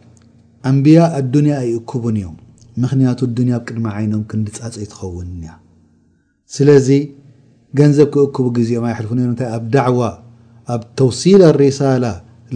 ኣንብያ 0.69 0.99
ኣዱንያ 1.19 1.53
ኣይእክቡን 1.63 2.15
እዮም 2.21 2.33
ምክንያቱ 2.83 3.19
ዱንያ 3.37 3.53
ብቅድሚ 3.61 3.85
ዓይኖም 3.97 4.23
ክንዲፃፀ 4.31 4.71
ይትኸውንና 4.83 5.43
ስለዚ 6.55 6.87
ገንዘብ 7.79 8.07
ክእክቡ 8.15 8.45
ግዜኦም 8.57 8.85
ኣይሕልፉ 8.89 9.11
እታ 9.35 9.41
ኣብ 9.57 9.63
ዳዕዋ 9.75 10.03
ኣብ 10.73 10.81
ተውሲል 11.01 11.41
ሪሳላ 11.61 12.05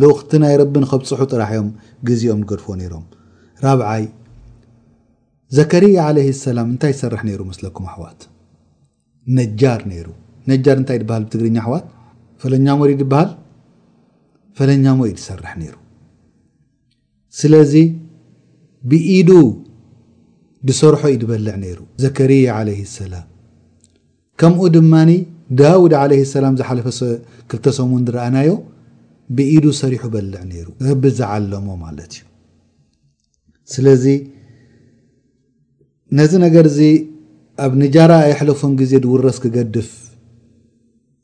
ልውኽቲ 0.01 0.31
ናይ 0.43 0.53
ረቢን 0.61 0.85
ከብፅሑ 0.93 1.21
ጥራሕ 1.33 1.51
ዮም 1.59 1.69
ግዜኦም 2.09 2.41
ንገድፎ 2.43 2.67
ነይሮም 2.81 3.05
ራብዓይ 3.65 4.03
ዘከርያ 5.57 5.99
ለይ 6.17 6.27
ሰላም 6.45 6.67
እንታይ 6.73 6.93
ዝሰርሕ 6.97 7.21
ነይሩ 7.29 7.41
መስለኩም 7.51 7.85
ኣሕዋት 7.91 8.19
ነጃር 9.39 9.79
ነይሩ 9.93 10.07
ነጃር 10.51 10.75
እንታይ 10.81 10.97
በሃል 11.09 11.23
ብትግርኛ 11.27 11.57
ኣሕዋት 11.63 11.85
ፈለኛሞሪ 12.41 12.91
ድበሃል 13.01 13.29
ፈለኛሞ 14.58 14.98
ዩ 15.10 15.13
ድሰርሕ 15.19 15.51
ነይሩ 15.62 15.75
ስለዚ 17.39 17.74
ብኢዱ 18.91 19.29
ዝሰርሖ 20.69 21.01
ዩ 21.13 21.17
ድበልዕ 21.24 21.53
ነይሩ 21.63 21.79
ዘከሪ 22.03 22.31
ዓለይ 22.58 22.79
ሰላም 23.00 23.25
ከምኡ 24.41 24.63
ድማኒ 24.75 25.12
ዳውድ 25.60 25.93
ዓለ 26.01 26.12
ሰላም 26.36 26.55
ዝሓለፈክልተ 26.60 27.65
ሰሙን 27.79 28.01
ንረኣናዮ 28.08 28.50
ብኢዱ 29.38 29.65
ሰሪሑ 29.81 30.03
በልዕ 30.13 30.36
ነይሩ 30.51 30.67
በብ 30.86 31.03
ዝዓለሞ 31.17 31.67
ማለት 31.86 32.12
እዩ 32.17 32.24
ስለዚ 33.74 34.05
ነዚ 36.19 36.31
ነገር 36.46 36.65
እዚ 36.72 36.79
ኣብ 37.65 37.74
ንጃራ 37.81 38.12
ኣይሕለፎም 38.27 38.72
ግዜ 38.79 38.91
ድውረስ 39.03 39.38
ክገድፍ 39.43 39.89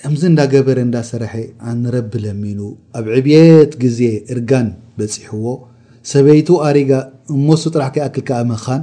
ከምዚ 0.00 0.22
እንዳገበረ 0.30 0.78
እንዳሰርሐ 0.86 1.32
ንረቢ 1.82 2.12
ለሚኑ 2.24 2.60
ኣብ 2.98 3.06
ዕብት 3.14 3.72
ግዜ 3.82 4.00
እርጋን 4.34 4.68
በፂሕዎ 4.98 5.44
ሰበይቱ 6.10 6.48
አሪጋ 6.66 6.90
እሞ 7.34 7.46
ሱ 7.62 7.64
ጥራሕ 7.74 7.88
ከኣክል 7.94 8.22
ከዓ 8.28 8.38
መኻን 8.50 8.82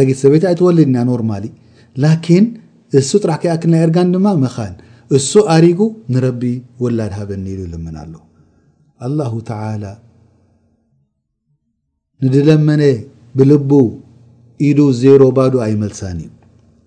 ደጊ 0.00 0.10
ሰበይቱ 0.20 0.44
ኣይተወለድና 0.50 0.98
ኖርማሊ 1.10 1.44
ላኪን 2.04 2.46
እሱ 3.00 3.10
ጥራሕ 3.24 3.38
ከኣክል 3.46 3.70
ናይ 3.74 3.82
እርጋን 3.86 4.12
ድማ 4.14 4.28
ምኻን 4.44 4.74
እሱ 5.18 5.32
አሪጉ 5.54 5.80
ንረቢ 6.14 6.42
ወላድ 6.84 7.12
ሃበኒሉ 7.18 7.58
ለምን 7.72 7.96
ኣሎ 8.04 8.14
አላሁ 9.08 9.34
ተላ 9.50 9.84
ንድለመነ 12.26 12.84
ብልቡ 13.38 13.72
ኢዱ 14.68 14.78
ዜሮ 15.02 15.22
ባዱ 15.38 15.52
ኣይመልሳን 15.66 16.18
እዩ 16.24 16.30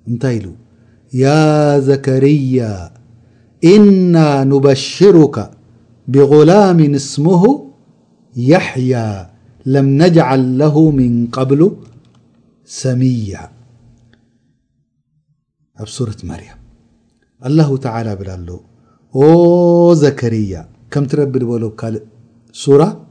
እንታይ 0.09 0.37
ሉ 0.45 0.47
ያ 1.21 1.25
ዘከርያ 1.89 2.61
إنا 3.65 4.43
نبشرك 4.43 5.51
بغلام 6.07 6.93
اسمه 6.93 7.71
يحيا 8.37 9.29
لم 9.65 10.03
نجعل 10.03 10.57
له 10.57 10.91
من 10.91 11.27
قبل 11.27 11.71
سميا 12.65 13.49
سورة 15.85 16.17
مريم 16.23 16.57
الله 17.45 17.77
تعالى 17.77 18.15
بل 18.15 18.29
له 18.47 18.59
و 19.21 19.93
زكرية 19.93 20.67
كم 20.91 21.05
ترب 21.05 21.31
بلو 21.31 21.71
سورة 22.53 23.01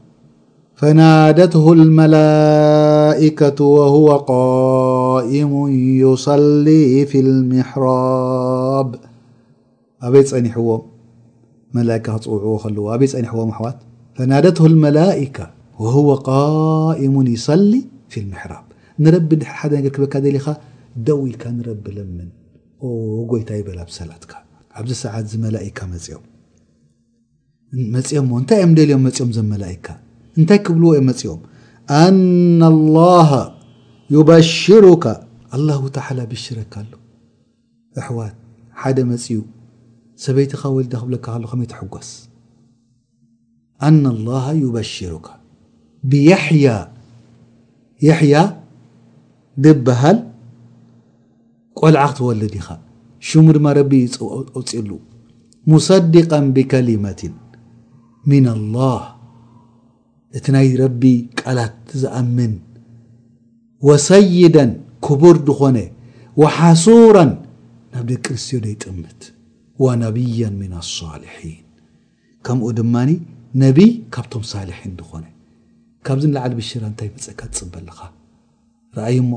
فنادته 0.75 1.73
الملائكة 1.73 3.65
وهو 3.65 4.17
قائم 4.17 5.67
يصلي 5.97 7.05
في 7.05 7.19
المحراب 7.19 8.95
ኣበይ 10.07 10.23
ፀኒሕዎም 10.31 10.81
መላእካ 11.77 12.05
ክፅውዕዎ 12.21 12.53
ከልዎ 12.63 12.85
ኣበይ 12.95 13.09
ፀኒሕዎም 13.15 13.49
ኣሕዋት 13.55 13.79
ፈናደትሁ 14.17 14.63
መላካ 14.85 15.37
ወ 16.07 16.15
ቃሙ 16.29 17.13
ይሰሊ 17.35 17.71
ፊ 18.13 18.23
ምሕራብ 18.31 18.65
ንረቢ 19.03 19.31
ሓደ 19.59 19.71
ነገር 19.79 19.91
ክበካ 19.95 20.15
ደሊኻ 20.25 20.45
ደው 21.07 21.19
ኢልካ 21.29 21.43
ንረቢ 21.57 21.85
ለምን 21.97 22.29
ጎይታ 23.31 23.49
ይበላ 23.59 23.79
ብሰላትካ 23.89 24.33
ኣብዚ 24.79 24.91
ሰዓት 25.03 25.25
ዚ 25.31 25.39
መላእካ 25.45 25.79
መፅኦም 25.93 26.25
መፅኦም 27.95 28.27
እንታይ 28.41 28.59
እዮም 28.61 28.73
ደልዮም 28.79 29.03
መፅኦም 29.07 29.29
ዞ 29.37 29.41
መላእካ 29.53 29.85
እንታይ 30.39 30.59
ክብልዎ 30.65 30.91
ዮም 30.99 31.07
መፅኦም 31.11 31.41
ኣና 32.01 32.61
ላ 32.97 32.99
ይበሽርካ 34.15 35.05
ተላ 35.95 36.19
ብሽረካኣሎ 36.33 36.93
ኣሕዋት 38.01 38.35
ሓደ 38.81 38.97
መኡ 39.13 39.23
ሰበይቲኻ 40.25 40.61
ወልዳ 40.77 40.93
ክብለካሎ 41.01 41.43
ከመይ 41.51 41.67
ተሐጓስ 41.73 42.09
ኣና 43.87 44.03
الላሃ 44.15 44.45
ይበሽርካ 44.63 45.27
ብየያ 46.09 46.65
የሕያ 48.07 48.35
ብበሃል 49.63 50.19
ቆልዓ 51.79 52.03
ክትወልድ 52.11 52.53
ኢኻ 52.59 52.67
ሽሙ 53.29 53.45
ድማ 53.57 53.67
ረቢ 53.79 53.93
ውፅሉ 54.59 54.89
ሙصዲቀ 55.71 56.31
ብከሊመትን 56.57 57.33
ሚና 58.29 58.47
الላህ 58.59 59.01
እቲ 60.37 60.45
ናይ 60.55 60.69
ረቢ 60.83 61.01
ቃላት 61.39 61.77
ዝኣምን 62.03 62.53
ወሰይዳ 63.89 64.57
ክቡር 65.05 65.35
ድኾነ 65.49 65.77
وሓሱራ 66.41 67.17
ናብ 67.93 68.03
ደቂ 68.13 68.23
ርስትዮ 68.35 68.59
ዶ 68.63 68.65
ይጥምት 68.75 69.19
ወነብያ 69.83 70.47
ምና 70.59 70.73
ኣሳሊሒን 70.83 71.59
ከምኡ 72.45 72.67
ድማኒ 72.79 73.11
ነብይ 73.63 73.89
ካብቶም 74.15 74.43
ሳልሒን 74.51 74.91
ድኾነ 74.99 75.25
ካብዚ 76.07 76.23
ንላዓሊ 76.31 76.53
ብሽራ 76.59 76.83
እንታይ 76.91 77.09
ፍፀካ 77.13 77.39
ትፅበልኻ 77.53 77.99
ረአይሞ 78.97 79.31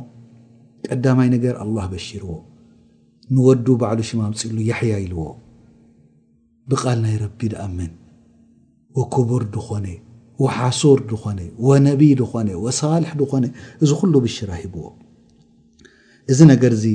ቀዳማይ 0.87 1.29
ነገር 1.35 1.55
ኣላ 1.63 1.77
በሽርዎ 1.93 2.33
ንወዱ 3.35 3.67
ባዕሉ 3.83 4.01
ሽማምፅሉ 4.09 4.57
የሕያ 4.71 4.95
ኢልዎ 5.05 5.23
ብቃል 6.71 6.99
ናይ 7.05 7.17
ረቢ 7.25 7.41
ንኣምን 7.53 7.93
ወክቡር 9.01 9.45
ድኾነ 9.57 9.87
ሓሱር 10.59 10.99
ድኾነ 11.13 11.41
ነብይ 11.89 12.13
ድኾነ 12.23 12.49
ሳልሕ 12.83 13.11
ድኾነ 13.23 13.45
እዚ 13.85 13.91
ኩሉ 14.01 14.15
ብሽራ 14.27 14.51
ሂብዎ 14.63 14.85
እዚ 16.33 16.39
ነገር 16.53 16.73
ዚ 16.83 16.87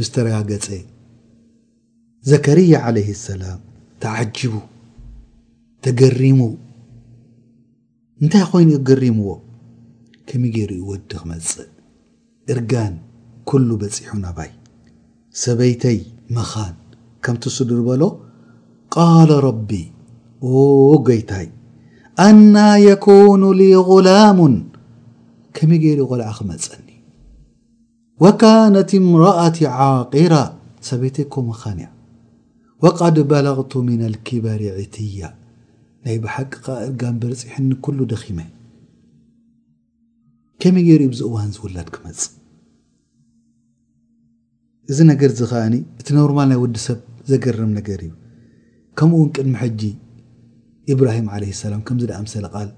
ምስተረጋገፀ 0.00 0.70
ዘከርያ 2.30 2.74
ለይ 2.94 3.08
ሰላም 3.26 3.58
ተዓጅቡ 4.02 4.54
ተገሪሙ 5.84 6.40
እንታይ 8.22 8.44
ኮይኑዩ 8.52 8.76
ክገሪምዎ 8.84 9.30
ከመ 10.28 10.42
ገይሩኡ 10.54 10.80
ወዲ 10.92 11.10
ክመፅእ 11.20 11.68
እርጋን 12.52 12.94
ኩሉ 13.48 13.68
በፂሑ 13.82 14.10
ናባይ 14.24 14.50
ሰበይተይ 15.42 15.98
መኻን 16.36 16.74
ከምቲ 17.24 17.44
ስድር 17.56 17.80
በሎ 17.88 18.02
ቃል 18.94 19.30
ረቢ 19.46 19.70
ገይታይ 21.08 21.48
ኣና 22.26 22.56
የኩኑ 22.86 23.42
ሊ 23.60 23.62
غላሙን 23.90 24.56
ከመይ 25.58 25.80
ገይሩኡ 25.84 26.06
ቆልዓ 26.10 26.28
ክመፀኒ 26.40 26.88
ወካነት 28.24 28.90
እምራአት 29.00 29.58
ዓቂራ 29.88 30.34
ሰበይተይ 30.90 31.26
ኮ 31.34 31.36
መኻን 31.50 31.78
እያ 31.84 31.88
ወቀድ 32.84 33.16
በለغቱ 33.30 33.72
ምና 33.86 34.02
ልኪበር 34.14 34.60
ዕትያ 34.80 35.20
ናይ 36.06 36.16
ብሓቂ 36.24 36.52
ኻ 36.64 36.74
እርጋን 36.86 37.16
በርፂሕኒ 37.22 37.70
ኩሉ 37.84 37.98
ደኺመ 38.12 38.38
ከመይ 40.62 40.84
ገርኡ 40.88 41.04
ብዝ 41.14 41.20
እዋን 41.28 41.50
ዝውላድ 41.56 41.88
ክመፅእ 41.94 42.30
እዚ 44.90 44.98
ነገር 45.10 45.30
ዝ 45.38 45.42
ኸኣኒ 45.52 45.74
እቲ 46.00 46.08
ኖርማል 46.18 46.48
ናይ 46.52 46.58
ወዲሰብ 46.66 47.00
ዘገርም 47.30 47.72
ነገር 47.78 47.98
እዩ 48.06 48.12
ከምኡ 49.00 49.16
እውን 49.20 49.28
ቅድሚ 49.38 49.54
ሕጂ 49.64 49.82
ኢብራሂም 50.92 51.26
ዓለ 51.34 51.42
ሰላም 51.64 51.82
ከምዚ 51.88 52.04
ዳኣምሰለ 52.10 52.46
ቃል 52.54 52.70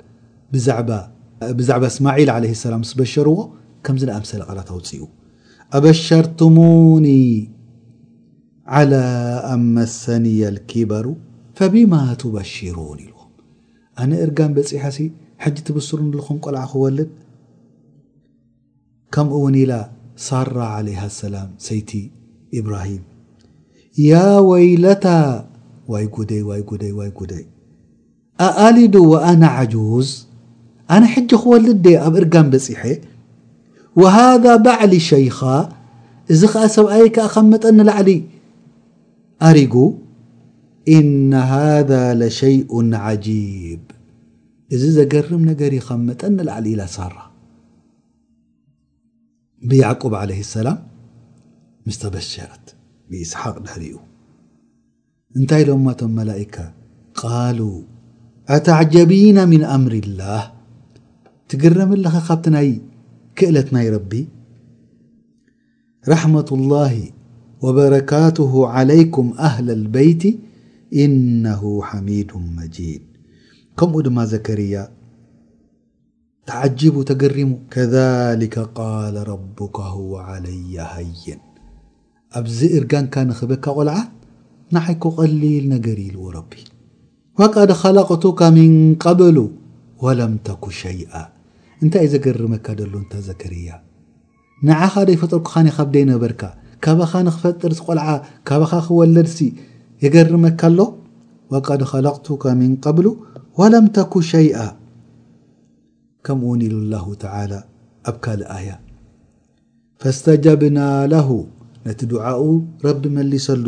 ብዛዕባ 1.58 1.84
እስማዒል 1.92 2.30
ለ 2.44 2.54
ሰላም 2.64 2.82
ስ 2.90 2.98
በሸርዎ 3.00 3.36
ከምዚ 3.88 4.02
ዳኣምሰለ 4.12 4.42
ቓል 4.48 4.60
ት 4.68 4.72
ኣውፅኡ 4.76 5.02
ኣበሸርትሙኒ 5.78 7.06
على 8.76 9.02
ኣመሰኒي 9.54 10.36
الኪበሩ 10.50 11.06
فብማ 11.58 11.92
تبሽሩን 12.22 12.98
ኢልዎም 13.06 13.30
ኣነ 14.02 14.10
እርጋን 14.26 14.52
በፂሐ 14.56 14.82
ሕጂ 15.44 15.56
ትብስር 15.66 16.00
ልኹም 16.12 16.36
ቆልዓ 16.44 16.62
ክወልድ 16.72 17.10
ከምኡ 19.14 19.34
ውን 19.44 19.56
ኢ 19.62 19.66
ሳራ 20.26 20.56
ع 20.76 21.08
ሰላም 21.20 21.48
ሰይቲ 21.66 21.90
إብራሂም 22.60 23.02
ያ 24.10 24.14
ወይለታ 24.50 25.06
ይ 26.00 26.06
ጉደይ 26.16 26.42
ይ 26.60 26.62
ጉደይ 27.12 27.44
ኣአሊዶ 28.48 28.94
وኣነ 29.12 29.42
عجዝ 29.58 30.08
ኣነ 30.94 31.04
ሕጂ 31.14 31.30
ክወልድ 31.42 31.78
ደ 31.86 31.98
ኣብ 32.06 32.14
እርጋን 32.20 32.48
በፂሐ 32.54 32.82
وሃذ 34.00 34.44
በዕሊ 34.66 34.94
ሸይኻ 35.12 35.38
እዚ 36.32 36.40
ከዓ 36.54 36.64
ሰብኣየ 36.78 37.04
ከዓ 37.16 37.26
ከ 37.34 37.42
መጠኒላዕሊ 37.52 38.10
أሪጉ 39.42 39.94
إن 40.88 41.34
هذا 41.34 42.04
لشيء 42.14 42.68
عجيب 42.94 43.80
እዚ 44.74 44.82
ዘገርም 44.98 45.42
نገር 45.50 45.72
መጠ 46.08 46.22
لዓل 46.48 46.66
إل 46.74 46.82
ራة 47.14 47.30
بعب 49.70 50.02
عليه 50.22 50.40
السلم 50.46 50.78
مس 51.86 52.00
بشረت 52.14 52.66
بإسحق 53.10 53.56
እታይ 55.38 55.62
ቶ 55.98 56.02
ملئكة 56.20 56.66
قال 57.22 57.58
أتعجቢين 58.56 59.38
من 59.52 59.62
أምر 59.76 59.92
الله 60.04 60.42
تقረم 61.50 61.90
ل 62.04 62.06
ካ 62.26 62.28
ይ 62.66 62.70
ክእለት 63.36 63.68
ናይ 63.74 63.86
ر 63.94 63.98
رة 66.36 66.48
الله 66.58 66.94
وبركته 67.62 68.68
علይكم 68.68 69.26
ኣهل 69.38 69.70
البيት 69.70 70.24
إنه 71.04 71.62
حميድ 71.88 72.30
مجيድ 72.58 73.02
ከምኡ 73.78 74.00
ድማ 74.06 74.18
ዘكርያ 74.32 74.76
ተعجب 76.48 76.94
ተገሪሙ 77.10 77.50
كذلك 77.74 78.56
قال 78.80 79.14
ربك 79.32 79.76
هو 79.96 80.10
علي 80.30 80.74
ሃይን 80.92 81.40
ኣብዚ 82.38 82.58
እርጋንካ 82.78 83.14
ንኽበካ 83.28 83.64
ቆልዓት 83.78 84.08
ንይኮቀሊል 84.76 85.64
ነገር 85.74 85.96
ኢልዎ 86.06 86.24
رቢ 86.38 86.52
فقድ 87.38 87.70
خلقቱካ 87.82 88.40
من 88.58 88.70
قبل 89.04 89.36
ولم 90.04 90.32
تك 90.46 90.62
ሸيئ 90.82 91.12
እንታይ 91.82 92.02
እዩ 92.06 92.10
ዘገርመካ 92.14 92.66
ሎ 92.92 92.94
ታ 93.12 93.14
ዘكርያ 93.28 93.68
ንዓኻ 94.68 94.92
ደ 95.06 95.08
ይፈጠርق 95.16 95.50
ደ 95.92 95.96
ነበርካ 96.12 96.42
ካኻ 96.84 97.12
ንክፈጥር 97.26 97.72
ቆልዓ 97.86 98.06
ካ 98.48 98.58
ክወለድሲ 98.86 99.38
የገርመካሎ 100.04 100.78
وድ 101.52 101.82
خለقትካ 101.92 102.44
ምن 102.60 102.72
قብل 102.84 103.06
وለም 103.58 103.86
ተኩ 103.96 104.12
ሸይአ 104.30 104.58
ከምኡ 106.26 106.50
ሉ 106.90 106.92
اه 106.98 107.58
ኣብ 108.10 108.16
ካ 108.24 108.36
ያ 108.66 108.70
ፈስተጀብና 110.02 110.78
له 111.14 111.28
ነቲ 111.86 112.00
ድعኡ 112.12 112.40
ረቢ 112.86 113.02
መሊሰሉ 113.16 113.66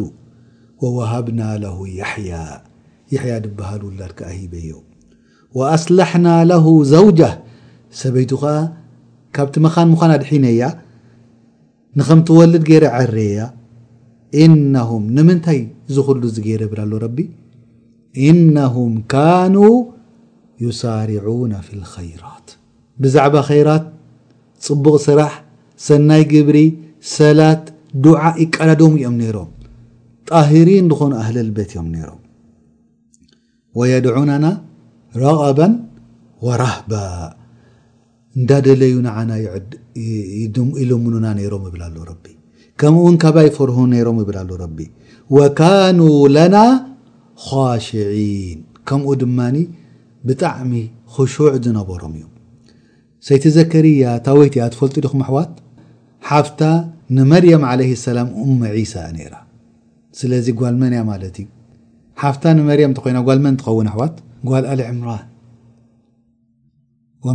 ووሃብና 0.82 1.40
ه 1.76 1.78
ያ 2.00 2.02
ያ 3.28 3.32
ድበሃላድ 3.44 4.12
ሂበዮ 4.38 4.70
وأصላحና 5.58 6.26
له 6.52 6.64
ዘوج 6.94 7.20
ሰበይቱ 8.00 8.30
ኸ 8.42 8.44
ካብቲ 9.36 9.54
መኻን 9.64 9.88
ምኳን 9.92 10.10
ድሒነያ 10.22 10.62
ንከም 11.98 12.20
ትወልድ 12.28 12.62
ገይረ 12.70 12.84
ዓርያ 12.98 13.38
ኢነهም 14.44 15.02
ንምንታይ 15.16 15.58
ዝክሉ 15.94 16.22
ዚገይረ 16.36 16.62
ይብላ 16.66 16.80
ሎ 16.90 17.00
ረቢ 17.04 17.18
እነهም 18.28 18.92
ካኑ 19.12 19.56
ዩሳርዑነ 20.64 21.52
ፊ 21.66 21.80
ኸራት 21.92 22.46
ብዛዕባ 23.02 23.34
ኸይራት 23.48 23.84
ፅቡቕ 24.66 24.94
ስራሕ 25.06 25.32
ሰናይ 25.88 26.22
ግብሪ 26.32 26.58
ሰላት 27.16 27.64
ዱዓ 28.06 28.22
ይቀዳድሙ 28.42 28.92
እኦም 29.02 29.14
ነይሮም 29.22 29.50
ጣሂሪ 30.30 30.68
እኾኑ 30.82 31.12
ኣህልልቤት 31.22 31.70
እዮም 31.74 31.88
ነይሮም 31.94 32.20
ወየድዑናና 33.80 34.44
ረቐባ 35.22 35.60
ወረህባ 36.46 36.92
እንዳደለዩ 38.38 38.94
ንዓና 39.06 39.30
ይዕድእ 39.44 39.81
ኢልሙና 40.42 41.26
ሮም 41.52 41.64
ብ 41.72 41.76
ከምኡውን 42.80 43.16
ካበይ 43.22 43.48
ፈርሆ 43.56 43.78
ሮም 44.08 44.18
ይብል 44.22 44.36
وካኑ 45.36 45.98
ለና 46.36 46.56
خሽዒን 47.44 48.58
ከምኡ 48.88 49.10
ድማ 49.20 49.38
ብጣዕሚ 50.28 50.72
خሹዕ 51.14 51.52
ዝነበሮም 51.64 52.12
እዩ 52.18 52.24
ሰይቲ 53.26 53.44
ዘከርያ 53.56 54.02
ታወይትያ 54.26 54.64
ትፈልጡ 54.72 54.96
ዲኹም 55.04 55.20
ኣሕዋት 55.26 55.52
ሓፍታ 56.28 56.60
ንመርየም 57.16 57.62
ع 57.70 57.98
ሰላም 58.06 58.28
ሳ 58.92 59.04
ስለዚ 60.20 60.46
ጓል 60.60 60.74
መን 60.82 60.94
ያ 60.98 61.02
ማት 61.10 61.22
እዩ 61.28 61.46
ሓፍታ 62.22 62.44
ንመርም 62.58 62.92
እተኮና 62.94 63.18
ጓል 63.28 63.38
መን 63.44 63.54
ትኸውን 63.60 63.88
ኣዋት 63.94 64.16
ጓል 64.50 64.64
ኣልዕምራን 64.72 65.24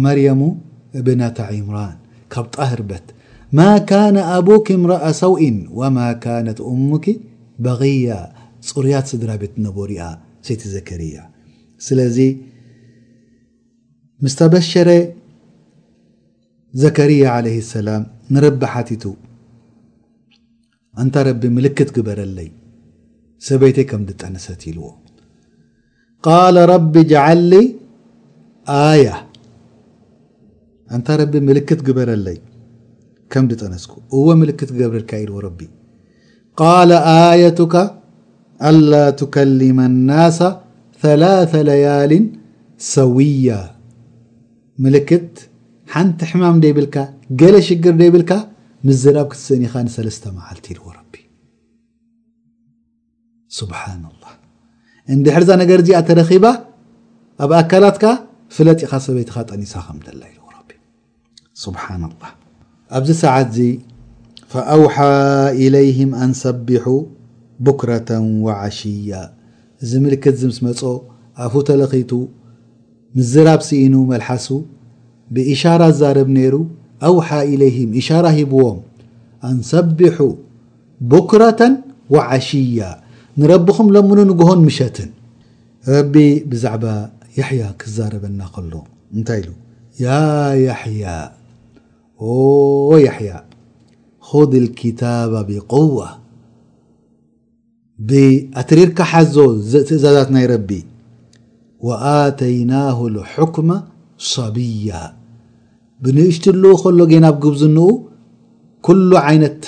መርሙ 0.05 0.41
እብነ 0.99 1.21
ምራን 1.69 1.95
ካብ 2.33 2.47
ጣህርበት 2.57 3.05
ማ 3.57 3.59
كن 3.89 4.15
ኣبك 4.35 4.67
ምረأ 4.83 5.03
ሰውኢ 5.21 5.43
وማ 5.79 5.97
ነት 6.47 6.59
أሙኪ 6.71 7.05
በغያ 7.63 8.07
ፅሪያት 8.69 9.05
ስድራቤት 9.11 9.53
ነቦሪያ 9.65 10.01
ሰይቲ 10.47 10.61
ዘሪያ 10.75 11.17
ስለዚ 11.87 12.17
ምስተበሸረ 14.23 14.89
ዘርያ 16.81 17.25
ع 17.35 17.45
سላም 17.75 18.03
ንረቢ 18.33 18.61
ቲቱ 18.89 19.03
እንታ 21.01 21.15
ረቢ 21.27 21.41
ምልክት 21.57 21.89
ግበረለይ 21.95 22.47
ሰበይተይ 23.47 23.85
ከም 23.89 24.03
ጠነሰት 24.21 24.61
ይልዎ 24.69 24.85
ቢ 26.93 27.03
ያ 29.03 29.13
እንታ 30.95 31.07
ረቢ 31.21 31.33
ምልክት 31.49 31.79
ግበረለይ 31.87 32.37
ከም 33.33 33.45
ድጠነስኩ 33.51 33.93
እዎ 34.17 34.25
ምልክት 34.41 34.69
ክገብረልካ 34.73 35.11
ኢልዎ 35.23 35.37
ረቢ 35.47 35.59
ቃል 36.59 36.91
ኣየቱካ 37.15 37.75
ኣላ 38.69 38.93
ትከልመ 39.19 39.79
الና 39.91 40.11
ثላث 41.01 41.51
ለያል 41.69 42.11
ሰውያ 42.93 43.49
ምልክት 44.83 45.33
ሓንቲ 45.93 46.19
ሕማም 46.29 46.57
ደይብልካ 46.63 46.95
ገለ 47.41 47.55
ሽግር 47.67 47.93
ይብልካ 48.07 48.31
ምዝራብ 48.87 49.27
ክትሰኒኻ 49.33 49.73
ንሰለስተ 49.87 50.23
መዓልቲ 50.37 50.65
ኢልዎ 50.73 50.85
ረቢ 50.99 51.13
ስብሓ 53.59 53.81
ላه 54.21 54.33
እንድ 55.13 55.25
ሕርዛ 55.35 55.49
ነገር 55.63 55.79
እዚኣ 55.83 55.99
ተረኺባ 56.09 56.45
ኣብ 57.45 57.51
ኣካላትካ 57.61 58.03
ፍለጢኻ 58.55 58.91
ሰበይትኻ 59.05 59.37
ጠኒሳ 59.51 59.73
ከምላዩ 59.87 60.36
ስብሓላ 61.63 62.03
ኣብዚ 62.97 63.09
ሰዓት 63.23 63.47
እዚ 63.51 63.59
ፈኣውሓ 64.53 64.95
إለይህም 65.65 66.11
ኣንሰቢሑ 66.25 66.83
ቡኩረة 67.67 68.09
ወዓሽያ 68.45 69.13
ዝ 69.91 70.01
ምልክት 70.03 70.35
ዝምስ 70.41 70.57
መፆ 70.67 70.81
ኣፍ 71.45 71.53
ተለኺቱ 71.69 72.11
ምዝራብ 73.19 73.61
ሲኢኑ 73.67 73.95
መልሓሱ 74.11 74.47
ብኢሻራ 75.37 75.81
ዛረብ 75.99 76.29
ነይሩ 76.35 76.55
ኣውሓ 77.09 77.29
ኢለይህም 77.53 77.89
ኢሻራ 78.01 78.25
ሂብዎም 78.37 78.77
ኣንሰቢሑ 79.49 80.17
ቡኩረة 81.13 81.61
ወዓሽያ 82.15 82.81
ንረቢኹም 83.39 83.87
ለምኑ 83.95 84.19
ንጎሆን 84.33 84.59
ምሸትን 84.67 85.09
ረቢ 85.95 86.13
ብዛዕባ 86.51 86.85
የሕያ 87.39 87.65
ክዛረበና 87.81 88.41
ከሎ 88.53 88.73
እንታይ 89.15 89.39
ኢሉ 89.41 89.49
ያ 90.05 90.13
ያሕያ 90.67 91.05
ያሕያ 92.17 93.31
خድ 94.27 94.51
الكታባ 94.63 95.33
ብقዋة 95.49 96.07
ብኣትሪርካ 98.09 98.97
ሓዞ 99.11 99.35
ትእዛዛት 99.89 100.29
ናይ 100.35 100.45
ረቢ 100.53 100.69
وኣተይናه 101.87 102.97
الحክመ 103.11 103.69
صቢያ 104.33 104.91
ብንእሽጢ 106.03 106.45
ልኡ 106.61 106.71
ከሎ 106.83 106.99
ጌና 107.11 107.25
ብ 107.35 107.37
ግብዙ 107.43 107.61
ንኡ 107.75 107.87
ኩሉ 108.85 109.09
ዓይነት 109.29 109.59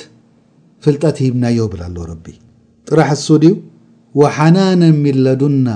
ፍልጠት 0.83 1.17
ሂብናዮ 1.25 1.59
ብል 1.71 1.81
ኣሎ 1.87 1.97
ረቢ 2.11 2.25
ጥራሕ 2.87 3.09
ሱ 3.25 3.37
ድዩ 3.43 3.53
وሓናነ 4.19 4.81
ሚለዱና 5.03 5.67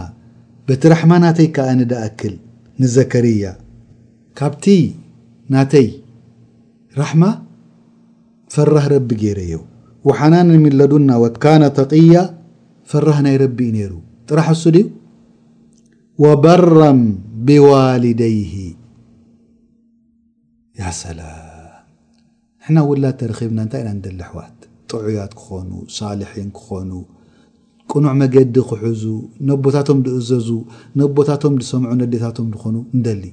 በቲ 0.67 0.81
ራሕማ 0.93 1.11
ናተይ 1.23 1.47
ከዓ 1.55 1.67
ንዳእክል 1.79 2.35
ንዘከሪያ 2.81 3.43
ካብቲ 4.39 4.65
ናተይ 5.55 5.87
ራሕማ 7.01 7.23
ፈራህ 8.55 8.83
ረቢ 8.93 9.09
ገይረ 9.21 9.39
ዮ 9.51 9.55
ወሓናን 10.07 10.47
ንሚለዱና 10.55 11.11
ወካነ 11.23 11.63
ተቂያ 11.79 12.15
ፈራህ 12.91 13.17
ናይ 13.25 13.35
ረቢእዩ 13.43 13.71
ነይሩ 13.77 13.93
ጥራሕ 14.29 14.47
እሱ 14.55 14.63
ድዩ 14.75 14.85
ወበረም 16.23 16.99
ብዋልደይሂ 17.47 18.53
ያ 20.81 20.91
ሰላም 21.01 21.39
ንሕና 22.61 22.77
ውላድ 22.89 23.15
ተረኺብና 23.21 23.59
እንታይ 23.65 23.81
ኢና 23.85 23.89
ንደሊ 23.99 24.17
ኣሕዋት 24.27 24.57
ጥዑያት 24.93 25.33
ክኾኑ 25.39 25.71
ሳልሒን 25.97 26.49
ክኾኑ 26.59 26.91
ቅኑዕ 27.91 28.13
መገዲ 28.21 28.55
ክሕዙ 28.69 29.03
ነብቦታቶም 29.51 29.99
ዝእዘዙ 30.07 30.49
ነብቦታቶም 31.01 31.55
ዝሰምዑ 31.63 31.91
ነዴታቶም 32.03 32.47
ዝኾኑ 32.57 32.77
እንደሊ 32.97 33.23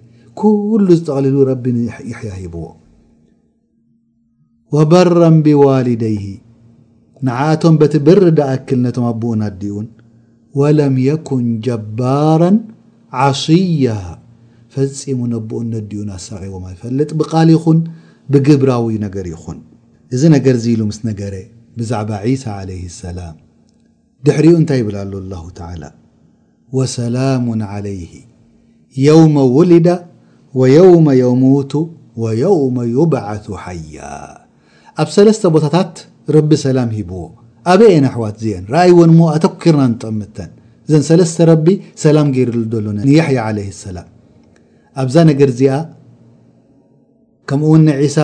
ኩሉ 0.41 0.87
ዝጠቕሊሉ 1.01 1.37
ረቢን 1.53 1.77
ይሕያ 2.13 2.33
ሂብዎ 2.43 2.65
وበረ 4.75 5.21
ብዋልደይه 5.45 6.27
ንعኣቶም 7.27 7.75
በቲ 7.81 7.95
ብር 8.07 8.21
ዳኣክል 8.39 8.79
ነቶም 8.85 9.05
ኣቦኡን 9.09 9.43
ዲን 9.63 9.87
وለም 10.61 10.95
يኩን 11.11 11.45
ጀባራ 11.67 12.43
عሽያ 13.23 13.87
ፈፂሙ 14.75 15.21
ኣቦኡነዲኡን 15.41 16.11
ሳቂቦ 16.27 16.55
ይፈልጥ 16.75 17.11
ብቃል 17.21 17.49
ይኹን 17.55 17.79
ብግብራዊ 18.35 18.87
ነገር 19.07 19.27
ይኹን 19.35 19.59
እዚ 20.15 20.23
ነገር 20.37 20.57
ኢሉ 20.75 20.81
ምስ 20.91 20.99
ነገረ 21.09 21.35
ብዛዕባ 21.79 22.13
ሳى 22.45 22.51
عل 22.59 22.71
اسላም 22.91 23.37
ድሕሪኡ 24.27 24.55
እንታይ 24.61 24.79
ይብላ 24.83 24.97
ሉ 25.11 25.13
الله 25.23 25.43
ى 25.51 25.91
وሰላሙ 26.77 27.47
علይه 27.73 28.13
የوم 29.07 29.35
ውሊዳ 29.59 29.89
وየوم 30.61 31.07
የሙቱ 31.23 31.73
وየውم 32.23 32.77
يبዓث 32.99 33.47
ሓያ 33.65 33.97
ኣብ 35.03 35.09
ሰለስተ 35.17 35.43
ቦታታት 35.55 35.97
ረቢ 36.37 36.51
ሰላም 36.65 36.89
ሂብዎ 36.97 37.21
ኣበይየን 37.73 38.05
ኣሕዋት 38.09 38.35
እዚአን 38.41 38.65
ረኣይዎን 38.73 39.11
ሞ 39.19 39.29
ኣተኪርና 39.37 39.83
ንጠምተን 39.93 40.51
እዘን 40.87 41.03
ሰለስተ 41.09 41.37
ረቢ 41.51 41.67
ሰላም 42.03 42.29
ገይሩሉ 42.37 42.61
ዘሎ 42.75 42.87
ንያሕያ 43.07 43.45
ለ 43.57 43.65
ሰላም 43.85 44.09
ኣብዛ 45.03 45.17
ነገር 45.31 45.49
እዚኣ 45.55 45.75
ከምኡው 47.51 47.77
ዒሳ 48.05 48.17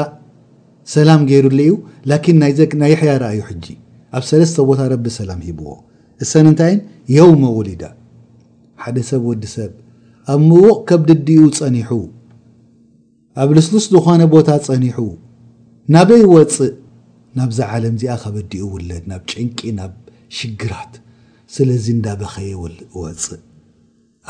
ሰላም 0.94 1.20
ገይሩሉ 1.30 1.58
እዩ 1.66 1.72
ላን 2.10 2.38
ናይ 2.82 2.92
ሕያ 3.02 3.12
ኣዩ 3.30 3.40
ሕጂ 3.50 3.66
ኣብ 4.18 4.24
ሰለስተ 4.30 4.58
ቦታ 4.70 4.80
ረቢ 4.94 5.06
ሰላም 5.20 5.40
ሂብዎ 5.48 5.68
እሰ 6.24 6.32
ንታይን 6.46 6.80
የውመ 7.16 7.42
ወሊዳ 7.58 7.82
ሓደ 8.84 8.96
ሰብ 9.10 9.22
ወዲ 9.30 9.44
ሰብ 9.56 9.72
ኣብ 10.34 10.40
ምዉቕ 10.50 10.78
ከብድድኡ 10.90 11.42
ፀኒሑ 11.60 11.90
ኣብ 13.42 13.48
ልስልስ 13.56 13.86
ዝኮነ 13.94 14.22
ቦታ 14.34 14.48
ፀኒሑ 14.68 14.98
ናበይ 15.94 16.22
ወፅእ 16.34 16.70
ናብዛ 17.38 17.58
ዓለም 17.74 17.94
እዚኣ 17.98 18.12
ከበዲኡ 18.22 18.62
ውለድ 18.74 19.04
ናብ 19.10 19.20
ጭንቂ 19.32 19.58
ናብ 19.78 19.92
ሽግራት 20.36 20.94
ስለዚ 21.54 21.84
እዳበኸይ 21.96 22.48
ወፅእ 23.00 23.42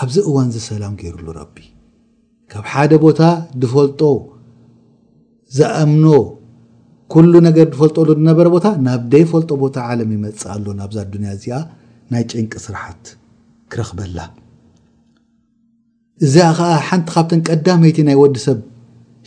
ኣብዚ 0.02 0.16
እዋን 0.30 0.48
ዝሰላም 0.56 0.94
ገይሩሉ 1.00 1.28
ረቢ 1.38 1.56
ካብ 2.52 2.64
ሓደ 2.72 2.92
ቦታ 3.04 3.20
ዝፈልጦ 3.62 4.00
ዝኣምኖ 5.60 6.04
ኩሉ 7.14 7.32
ነገር 7.48 7.66
ዝፈልጦሉ 7.72 8.08
ዝነበረ 8.20 8.46
ቦታ 8.56 8.66
ናብ 8.86 9.02
ደይፈልጦ 9.16 9.50
ቦታ 9.64 9.76
ዓለም 9.92 10.12
ይመፅእ 10.16 10.46
ኣሎ 10.56 10.66
ናብዛ 10.82 10.98
ኣዱንያ 11.06 11.30
እዚኣ 11.38 11.60
ናይ 12.12 12.22
ጭንቂ 12.32 12.52
ስራሓት 12.66 13.04
ክረክበላ 13.72 14.18
እዚኣ 16.26 16.46
ኸዓ 16.60 16.74
ሓንቲ 16.88 17.08
ካብተን 17.16 17.40
ቀዳመይቲ 17.50 17.98
ናይ 18.10 18.16
ወዲሰብ 18.24 18.60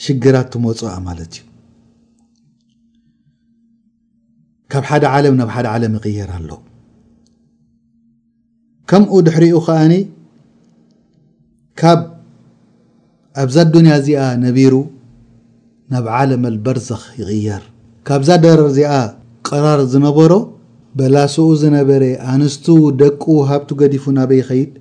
ሽግራት 0.06 0.50
ትመፁ 0.54 0.80
ማለት 1.10 1.34
እዩ 1.39 1.44
ካብ 4.71 4.84
ሓደ 4.89 5.03
ዓለም 5.17 5.36
ናብ 5.39 5.49
ሓደ 5.55 5.67
ዓለም 5.75 5.93
ይቕየር 5.97 6.29
ኣሎ 6.38 6.51
ከምኡ 8.89 9.12
ድሕሪኡ 9.27 9.58
ኸኣኒ 9.67 9.93
ካብ 11.79 12.01
ኣብዛ 13.43 13.58
ዱንያ 13.73 13.91
እዚኣ 14.01 14.21
ነቢሩ 14.45 14.75
ናብ 15.93 16.05
ዓለም 16.19 16.43
በርዘኽ 16.67 17.03
ይቕየር 17.21 17.63
ካብዛ 18.10 18.29
ደር 18.45 18.60
እዚኣ 18.69 18.93
ቀራር 19.47 19.82
ዝነበሮ 19.93 20.34
በላስኡ 20.99 21.47
ዝነበረ 21.62 22.03
ኣንስቱ 22.34 22.65
ደቁ 23.01 23.23
ሃብቲ 23.51 23.69
ገዲፉ 23.82 24.05
ናበ 24.17 24.32
ይኸይድ 24.41 24.71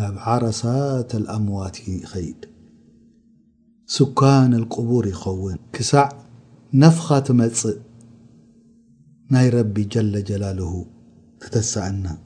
ናብ 0.00 0.14
ዓረሳት 0.34 1.10
ኣምዋት 1.36 1.76
ዩ 1.86 1.88
ይኸይድ 2.04 2.40
ስካን 3.94 4.52
ቁቡር 4.74 5.04
ይኸውን 5.14 5.58
ክሳዕ 5.74 6.08
ነፍኻ 6.82 7.06
ትመፅእ 7.26 7.78
ناي 9.30 9.48
ربي 9.48 9.84
جل 9.84 10.24
جلاله 10.24 10.86
تتسألنا 11.40 12.18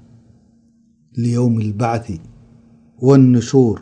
ليوم 1.19 1.61
البعث 1.61 2.13
والنشور 3.03 3.81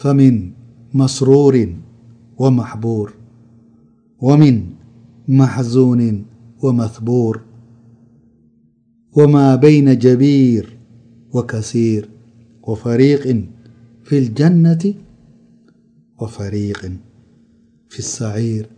فمن 0.00 0.52
مصرور 0.94 1.66
ومحبور 2.38 3.14
ومن 4.22 4.60
محزون 5.28 6.24
ومثبور 6.62 7.40
وما 9.16 9.56
بين 9.56 9.98
جبير 9.98 10.78
وكثير 11.32 12.08
وفريق 12.62 13.24
في 14.04 14.18
الجنة 14.18 14.94
وفريق 16.20 16.92
في 17.88 17.98
السعير 17.98 18.70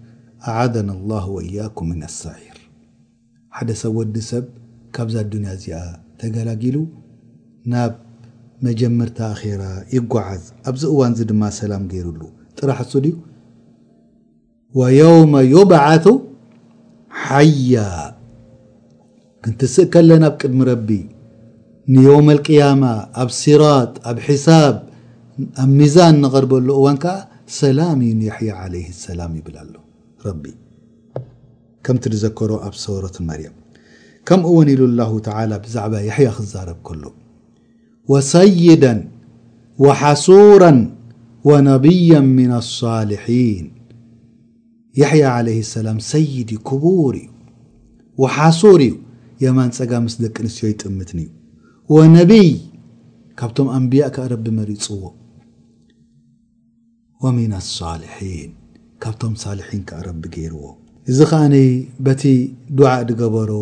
أعذنا 0.49 0.93
الله 0.93 1.29
وإياكم 1.29 1.89
من 1.89 2.03
السعير 2.03 2.50
ሓደ 3.61 3.71
ሰብ 3.81 3.95
ወዲ 4.01 4.15
ሰብ 4.29 4.45
ካብዛ 4.97 5.17
ዱንያ 5.33 5.49
እዚኣ 5.57 5.79
ተገላጊሉ 6.21 6.77
ናብ 7.71 7.93
መጀመርተ 8.67 9.19
ኣራ 9.31 9.63
ይጓዓዝ 9.95 10.45
ኣብዚ 10.71 10.83
እዋን 10.93 11.13
እዚ 11.17 11.21
ድማ 11.31 11.43
ሰላም 11.59 11.83
ገይሩሉ 11.91 12.21
ጥራሕሱ 12.61 12.93
ድዩ 13.07 13.15
ወዮውመ 14.79 15.35
ዩባዓቱ 15.53 16.07
ሓያ 17.25 17.83
ክንትስእ 19.45 19.91
ከለናብ 19.95 20.35
ቅድሚ 20.41 20.63
ረቢ 20.71 20.89
ንዮውም 21.93 22.29
ልቅያማ 22.39 22.83
ኣብ 23.25 23.31
ሲራጥ 23.43 23.93
ኣብ 24.11 24.19
ሒሳብ 24.29 24.75
ኣብ 25.65 25.69
ሚዛን 25.83 26.17
ንቀርበሉ 26.25 26.69
እዋን 26.81 26.99
ከዓ 27.05 27.15
ሰላም 27.61 28.01
እዩ 28.09 28.13
ንየሕያ 28.23 28.53
ዓለይ 28.65 28.87
ሰላም 29.05 29.33
ይብላ 29.41 29.57
ኣሎ 29.69 29.75
ከምትዘከሮ 31.87 32.51
ኣብ 32.69 32.75
ሰሮት 32.85 33.17
መርያም 33.29 33.57
ከምኡ 34.29 34.49
እውን 34.53 34.69
ኢሉ 34.75 34.83
ላ 34.99 35.05
ብዛዕባ 35.65 35.93
የሕያ 36.09 36.31
ክዛረብ 36.39 36.79
ከሎ 36.89 37.05
ወሰይዳ 38.13 38.85
ወሓሱራ 39.85 40.65
ወነብያ 41.49 42.13
ምና 42.37 42.53
صሊሒን 42.79 43.69
የሕያ 45.01 45.25
عለ 45.37 45.49
ሰላም 45.77 45.99
ሰይድ 46.13 46.51
ክቡር 46.69 47.15
እዩ 47.25 48.25
ሓሱር 48.37 48.81
እዩ 48.89 48.95
የማን 49.45 49.71
ፀጋ 49.79 49.93
ምስ 50.07 50.15
ደቂ 50.25 50.37
ኣንስትዮ 50.45 50.67
ይጥምትኒእዩ 50.73 51.29
ወነብይ 51.95 52.51
ካብቶም 53.41 53.69
ኣንብያእ 53.79 54.11
ካ 54.17 54.27
ረቢ 54.33 54.47
መሪፅዎ 54.61 55.01
ሚና 57.39 57.55
ኣሳልሒን 57.65 58.53
ካብቶም 59.05 59.35
ሳልሒን 59.45 59.83
ካ 59.89 59.93
ረቢ 60.09 60.23
ገይርዎ 60.37 60.63
እዚ 61.09 61.21
ኸኣኒ 61.31 61.55
በቲ 62.07 62.23
ድዓእ 62.79 62.99
ድገበሮ 63.09 63.53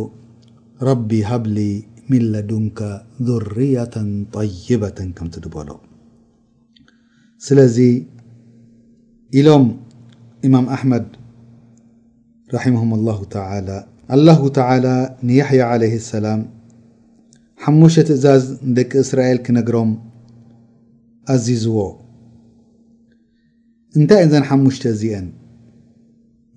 ረቢ 0.88 1.10
ሃብሊ 1.30 1.58
ሚለዱንከ 2.12 2.78
ذርያة 3.28 3.94
طይበةን 4.34 5.08
ከምቲ 5.16 5.34
ድበሎ 5.44 5.68
ስለዚ 7.46 7.76
ኢሎም 9.38 9.66
ኢማም 10.48 10.66
ኣሕመድ 10.76 11.06
ራሒማهም 12.54 12.90
اላه 12.98 13.18
ተላ 13.34 13.68
አላሁ 14.16 14.40
ተላ 14.58 14.86
ንያሕያ 15.28 15.62
عለይ 15.72 15.92
ሰላም 16.12 16.40
ሓሙሽተ 17.64 18.04
ትእዛዝ 18.08 18.44
ንደ 18.70 18.78
ቂ 18.90 19.00
እስራኤል 19.04 19.38
ክነግሮም 19.46 19.90
ኣዚዝዎ 21.34 21.76
እንታይ 23.98 24.22
እዘን 24.26 24.44
ሓሙሽተ 24.50 24.84
እዚአን 24.94 25.26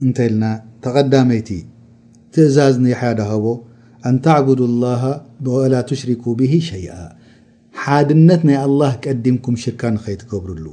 እንተይ 0.05 0.27
ኢልና 0.31 0.43
ተቐዳመይቲ 0.85 1.49
ትእዛዝ 2.33 2.75
ንየሕያ 2.83 3.11
ዳሃቦ 3.19 3.45
ኣንተዕቡድ 4.09 4.61
ላሃ 4.83 5.03
ወላ 5.55 5.73
ትሽሪኩ 5.89 6.23
ብሂ 6.39 6.53
ሸይኣ 6.69 6.93
ሓድነት 7.81 8.41
ናይ 8.47 8.57
ኣልላህ 8.65 8.93
ቀዲምኩም 9.03 9.55
ሽርካ 9.63 9.81
ንኸይ 9.95 10.15
ትገብርሉ 10.21 10.65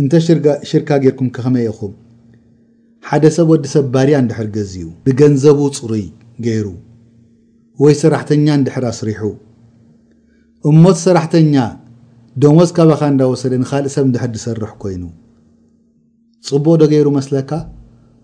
እንተ 0.00 0.12
ሽርካ 0.70 0.90
ገይርኩም 1.04 1.28
ክኸመይይኢኹም 1.36 1.92
ሓደ 3.08 3.24
ሰብ 3.36 3.48
ወዲ 3.52 3.64
ሰብ 3.74 3.86
ባርያ 3.94 4.14
እንድሕር 4.22 4.48
ገዚኡ 4.56 4.88
ብገንዘቡ 5.06 5.58
ፅሩይ 5.78 6.04
ገይሩ 6.46 6.66
ወይ 7.82 7.94
ሰራሕተኛ 8.02 8.46
እንድሕር 8.58 8.84
ኣስሪሑ 8.92 9.22
እሞት 10.70 10.98
ሰራሕተኛ 11.06 11.54
ደሞዝ 12.42 12.70
ካበኻ 12.76 13.00
እንዳወሰደ 13.12 13.52
ንኻልእ 13.62 13.92
ሰብ 13.96 14.04
እንድሕር 14.08 14.30
ዝሰርሑ 14.38 14.64
ኮይኑ 14.84 15.02
ጽቡቅ 16.48 16.76
ዶ 16.80 16.84
ገይሩ 16.92 17.08
መስለካ 17.18 17.50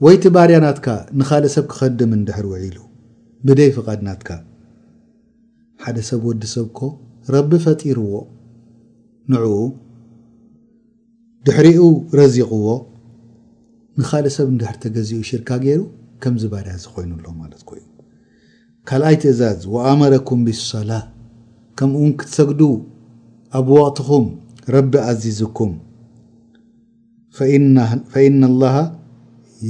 ወይቲ 0.04 0.24
ባርያናትካ 0.34 0.86
ንኻልእ 1.20 1.52
ሰብ 1.54 1.64
ክኸድም 1.70 2.12
እንድሕር 2.16 2.46
ውዒሉ 2.50 2.76
ብደይ 3.46 3.70
ፍቓድናትካ 3.76 4.30
ሓደ 5.84 5.96
ሰብ 6.08 6.20
ወዲሰብኮ 6.28 6.78
ረቢ 7.34 7.50
ፈጢርዎ 7.64 8.12
ንዕኡ 9.32 9.48
ድሕሪኡ 11.46 11.82
ረዚቕዎ 12.20 12.68
ንኻል 14.00 14.28
ሰብ 14.36 14.46
እንድሕር 14.52 14.76
ተገዚኡ 14.84 15.20
ሽርካ 15.30 15.50
ገይሩ 15.64 15.82
ከምዚ 16.24 16.44
ባርያ 16.52 16.72
ዝኮይኑኣሎ 16.84 17.26
ማለት 17.42 17.62
ኮ 17.70 17.76
እዩ 17.80 17.84
ካልኣይ 18.90 19.16
ትእዛዝ 19.24 19.60
ወኣመረኩም 19.74 20.40
ብሰላት 20.46 21.06
ከምኡ 21.80 21.96
እውን 22.00 22.14
ክትሰግዱ 22.22 22.62
ኣብ 23.60 23.68
ወቅትኹም 23.76 24.26
ረቢ 24.76 24.92
ኣዚዝኩም 25.10 25.74
ፈኢና 28.14 28.42
ላሃ 28.64 28.78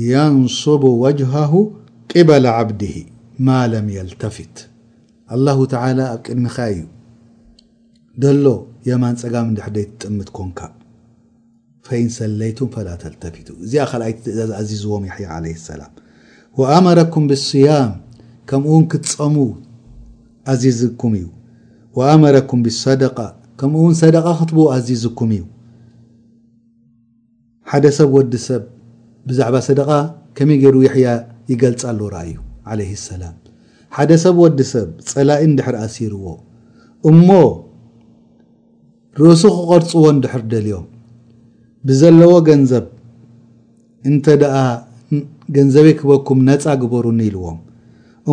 የንصቡ 0.09 0.83
ወጅሃሁ 1.03 1.53
ቅበል 2.13 2.45
ዓብድህ 2.57 2.95
ማ 3.47 3.57
ለም 3.73 3.87
የልተፊት 3.95 4.57
አላሁ 5.35 5.59
ተላ 5.73 5.99
ኣብ 6.13 6.21
ቅድሚኻ 6.27 6.57
እዩ 6.75 6.83
ደሎ 8.25 8.47
የማን 8.89 9.17
ፀጋም 9.23 9.49
እዳሕደይ 9.53 9.87
ትጥምት 9.91 10.29
ኮንካ 10.37 10.61
ፈኢን 11.89 12.11
ሰለይቱም 12.19 12.69
ፈላ 12.75 12.89
ተልተፊቱ 13.03 13.49
እዚኣ 13.65 13.85
ካልኣይት 13.91 14.19
ትእዛዝ 14.25 14.51
ኣዚዝዎም 14.61 15.05
ይሕያ 15.11 15.31
ለይ 15.45 15.55
ሰላም 15.69 15.93
ወኣመረኩም 16.61 17.25
ብصያም 17.31 17.93
ከምኡእውን 18.51 18.87
ክትፀሙ 18.93 19.37
ኣዚዝኩም 20.53 21.13
እዩ 21.21 21.27
ኣመረኩም 22.13 22.61
ብሰደቃ 22.67 23.19
ከምኡእውን 23.61 23.97
ሰደቃ 24.03 24.27
ክትብኡ 24.41 24.67
ኣዚዝኩም 24.77 25.31
እዩ 25.39 25.45
ሓደ 27.73 27.85
ሰብ 27.99 28.11
ወዲሰብ 28.19 28.63
ብዛዕባ 29.29 29.57
ሰደቃ 29.69 29.91
ከመይ 30.37 30.57
ገይሩ 30.65 30.77
ይሕያ 30.87 31.09
ይገልፃ 31.53 31.83
ሉ 31.99 32.01
ረኣዩ 32.15 32.37
ዓለይ 32.71 32.91
ሰላም 33.11 33.35
ሓደ 33.97 34.11
ሰብ 34.23 34.37
ወዲ 34.45 34.59
ሰብ 34.73 34.89
ፀላኢ 35.11 35.41
እንድሕር 35.49 35.77
ኣሲርዎ 35.87 36.27
እሞ 37.11 37.27
ርእሱ 39.23 39.43
ክቐርፅዎ 39.57 40.03
እንድሕር 40.15 40.43
ደልዮም 40.53 40.87
ብዘለዎ 41.89 42.33
ገንዘብ 42.49 42.87
እንተ 44.11 44.25
ደኣ 44.43 44.55
ገንዘበይ 45.57 45.95
ክበኩም 46.01 46.41
ነፃ 46.51 46.65
ግበሩኒ 46.83 47.21
ኢልዎም 47.31 47.59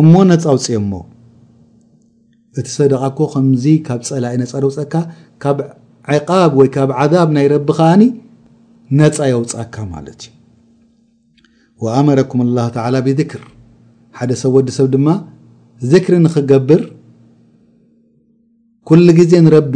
እሞ 0.00 0.12
ነፃ 0.30 0.44
ውፅየሞ 0.56 0.92
እቲ 2.58 2.66
ሰደቃኮ 2.78 3.18
ከምዚ 3.34 3.64
ካብ 3.88 4.00
ፀላኢ 4.12 4.34
ነፃ 4.44 4.52
ደውፀካ 4.64 4.94
ካብ 5.44 5.58
ዕቃብ 6.16 6.52
ወይ 6.62 6.68
ካብ 6.76 6.90
ዓዛብ 7.02 7.28
ናይ 7.36 7.46
ረቢ 7.54 7.68
ከኣኒ 7.78 8.02
ነፃ 9.00 9.16
የውፃካ 9.30 9.74
ማለት 9.94 10.20
እዩ 10.28 10.37
وኣመረኩም 11.84 12.40
الላه 12.46 12.66
ላى 12.94 12.98
ብذክር 13.06 13.42
ሓደ 14.18 14.30
ሰብ 14.42 14.52
ወዲ 14.58 14.68
ሰብ 14.76 14.86
ድማ 14.92 15.08
ذክሪ 15.92 16.14
ንክገብር 16.24 16.80
ኩሉ 18.88 19.06
ግዜ 19.18 19.32
ንረቢ 19.44 19.74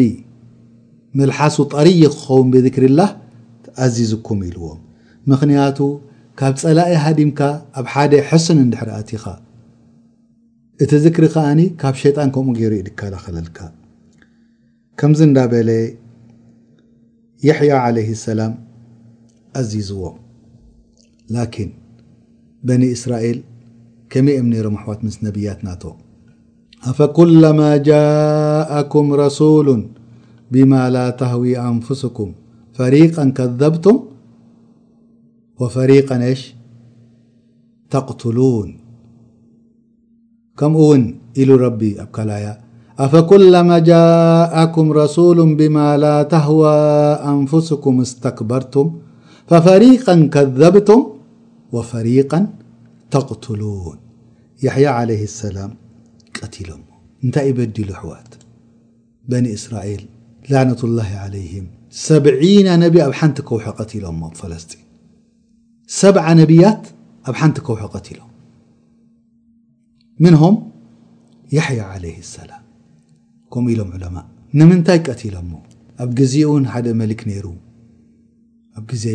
መልሓሱ 1.19 1.57
ጠርይ 1.73 2.03
ክኸውን 2.15 2.49
ብذክሪላ 2.55 3.01
ኣዚዝኩም 3.85 4.41
ኢልዎም 4.49 4.81
ምክንያቱ 5.31 5.79
ካብ 6.41 6.55
ፀላኢ 6.63 6.93
ሃዲምካ 7.05 7.41
ኣብ 7.81 7.87
ሓደ 7.93 8.13
ሕስን 8.31 8.59
እድሕረኣትኻ 8.65 9.25
እቲ 10.85 10.91
ذክሪ 11.05 11.25
ከኣኒ 11.35 11.61
ካብ 11.83 11.95
ሸጣን 12.03 12.31
ከምኡ 12.37 12.55
ገይሩ 12.61 12.73
ዩ 12.81 12.85
ድከላኸለልካ 12.89 13.59
ከምዚ 15.01 15.21
ና 15.37 15.45
በለ 15.53 15.71
የሕያ 17.47 17.71
عለይ 17.85 18.09
ሰላም 18.27 18.53
ኣዚዝዎም 19.61 20.17
بني 22.71 22.89
اسرائيل 22.97 23.39
كمي 24.11 24.39
أمنيرمحوات 24.39 25.05
مس 25.05 25.19
نبيات 25.25 25.65
نا 25.65 25.75
أفكلما 26.91 27.71
جاءكم 27.77 29.07
رسول 29.25 29.69
بما 30.53 30.83
لا 30.95 31.07
تهوي 31.21 31.53
أنفسكم 31.71 32.29
فريقا 32.79 33.25
كذبتم 33.39 33.97
وفريقا 35.61 36.17
يش 36.31 36.43
تقتلون 37.91 38.69
كمون 40.59 41.03
لو 41.47 41.57
ربي 41.65 41.91
اكلاي 42.05 42.45
أفكلما 43.05 43.79
جاءكم 43.93 44.87
رسول 45.03 45.39
بما 45.61 45.89
لا 46.05 46.17
تهوى 46.35 46.75
أنفسكم 47.35 47.95
استكبرتم 48.07 48.87
ففريقا 49.51 50.15
كذبتم 50.35 51.01
وفريقا 51.73 52.55
تقتلون 53.11 53.97
يحيا 54.63 54.89
عليه 54.89 55.23
السلم 55.25 55.75
تل 56.53 56.71
نታይ 57.25 57.47
يبዲل 57.49 57.95
حو 57.97 58.15
بن 59.29 59.57
سرائل 59.57 60.05
لعنة 60.51 60.81
الله 60.85 61.11
عليهم 61.25 61.67
سن 61.91 62.19
بي 62.19 62.57
ن 62.67 62.69
كو 63.49 63.59
تل 63.91 64.05
فسن 64.39 64.81
سع 66.01 66.27
نبيت 66.41 66.85
ن 67.29 67.53
كو 67.67 67.75
قتلم 67.95 68.27
منهم 70.25 70.55
يحي 71.57 71.81
عليه 71.81 72.19
السلم 72.25 72.63
كم 73.53 73.65
ل 73.79 73.81
علمء 73.95 74.25
نمنታ 74.59 74.97
تل 75.21 75.37
ز 76.33 76.35
ح 76.73 76.75
ملك 77.03 77.21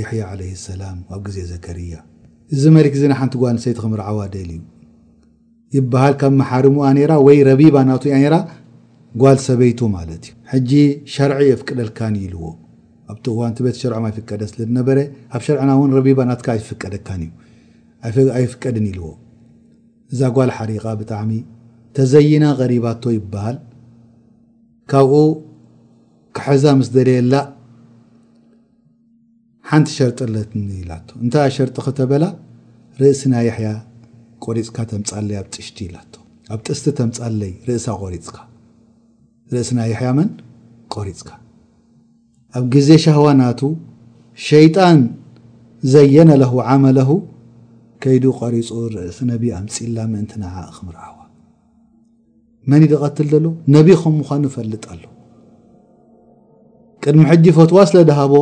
ر 0.09 0.13
ي 0.19 0.21
علي 0.31 0.49
السلم 0.57 0.97
زر 1.35 1.61
እዚ 2.55 2.63
መልክ 2.75 2.93
ዚ 2.99 3.03
ሓንቲ 3.19 3.33
ጓል 3.41 3.53
ንሰይቲ 3.57 3.77
ክምርዓዋ 3.83 4.19
ደል 4.33 4.49
እዩ 4.55 4.61
ይበሃል 5.75 6.13
ካብ 6.19 6.33
መሓርሙ 6.41 6.75
ወይ 7.27 7.39
ረቢባ 7.49 7.77
ናያ 7.89 8.27
ጓል 9.21 9.37
ሰበይቱ 9.47 9.79
ማለት 9.97 10.23
እዩ 10.29 10.33
ሕጂ 10.51 10.71
ሸርዒ 11.13 11.39
የፍቅደልካን 11.51 12.15
ይልዎ 12.23 12.43
ኣብቲ 13.11 13.25
ዋን 13.39 13.51
ቲ 13.57 13.65
ቤተ 13.65 13.75
ሸርዖ 13.81 13.99
ይፍቀደ 14.11 14.41
ስነበረ 14.51 14.97
ኣብ 15.35 15.41
ሸርዕና 15.45 15.71
እን 15.83 15.91
ረቢባ 15.97 16.19
ናት 16.29 16.41
ኣይፍቀድን 18.27 18.85
ይልዎ 18.91 19.07
እዛ 20.13 20.21
ጓል 20.35 20.49
ሓሪቓ 20.57 20.85
ብጣዕሚ 21.01 21.31
ተዘይና 21.97 22.43
ቀሪባቶ 22.59 23.03
ይበሃል 23.17 23.57
ካብኡ 24.91 25.13
ክሕዛ 26.37 26.65
ምስ 26.79 26.89
ደለየላ 26.95 27.33
ሓንቲ 29.69 29.87
ሸርጢ 29.95 30.19
ለትኒ 30.33 30.67
ኢላቶ 30.81 31.07
እንታይ 31.23 31.43
ኣ 31.47 31.51
ሸርጢ 31.55 31.75
ክተበላ 31.85 32.25
ርእሲናይ 32.99 33.43
የሕያ 33.47 33.69
ቆሪፅካ 34.45 34.77
ተም 34.89 35.01
ፃለይ 35.09 35.37
ኣብ 35.39 35.47
ጥሽቲ 35.55 35.77
ኢላቶ 35.87 36.13
ኣብ 36.55 36.59
ጥስቲ 36.67 36.85
ተምፃለይ 36.99 37.51
ርእሳ 37.67 37.85
ቆሪፅካ 38.03 38.37
ርእስናይ 39.53 39.89
የሕያ 39.93 40.09
መን 40.17 40.29
ቆሪፅካ 40.95 41.29
ኣብ 42.57 42.65
ግዜ 42.75 42.89
ሻህዋ 43.05 43.25
ናቱ 43.41 43.61
ሸይጣን 44.49 45.01
ዘየነለሁ 45.93 46.53
ዓመለሁ 46.75 47.09
ከይዱ 48.05 48.25
ቆሪፁ 48.41 48.71
ርእሲ 48.95 49.19
ነቢይ 49.33 49.51
ኣምፂላ 49.59 49.97
ምእንቲ 50.13 50.33
ንዓ 50.43 50.53
ክምርአዋ 50.77 51.15
መን 52.71 52.83
ይ 52.85 52.89
ደቀትል 52.93 53.27
ዘሎ 53.33 53.45
ነቢ 53.75 53.89
ከም 54.03 54.15
ምኳኑ 54.21 54.43
ፈልጥ 54.55 54.83
ኣሎ 54.93 55.03
ቅድሚ 57.03 57.23
ሕጂ 57.31 57.45
ፈትዋ 57.59 57.77
ስለ 57.89 57.99
ድሃቦ 58.11 58.33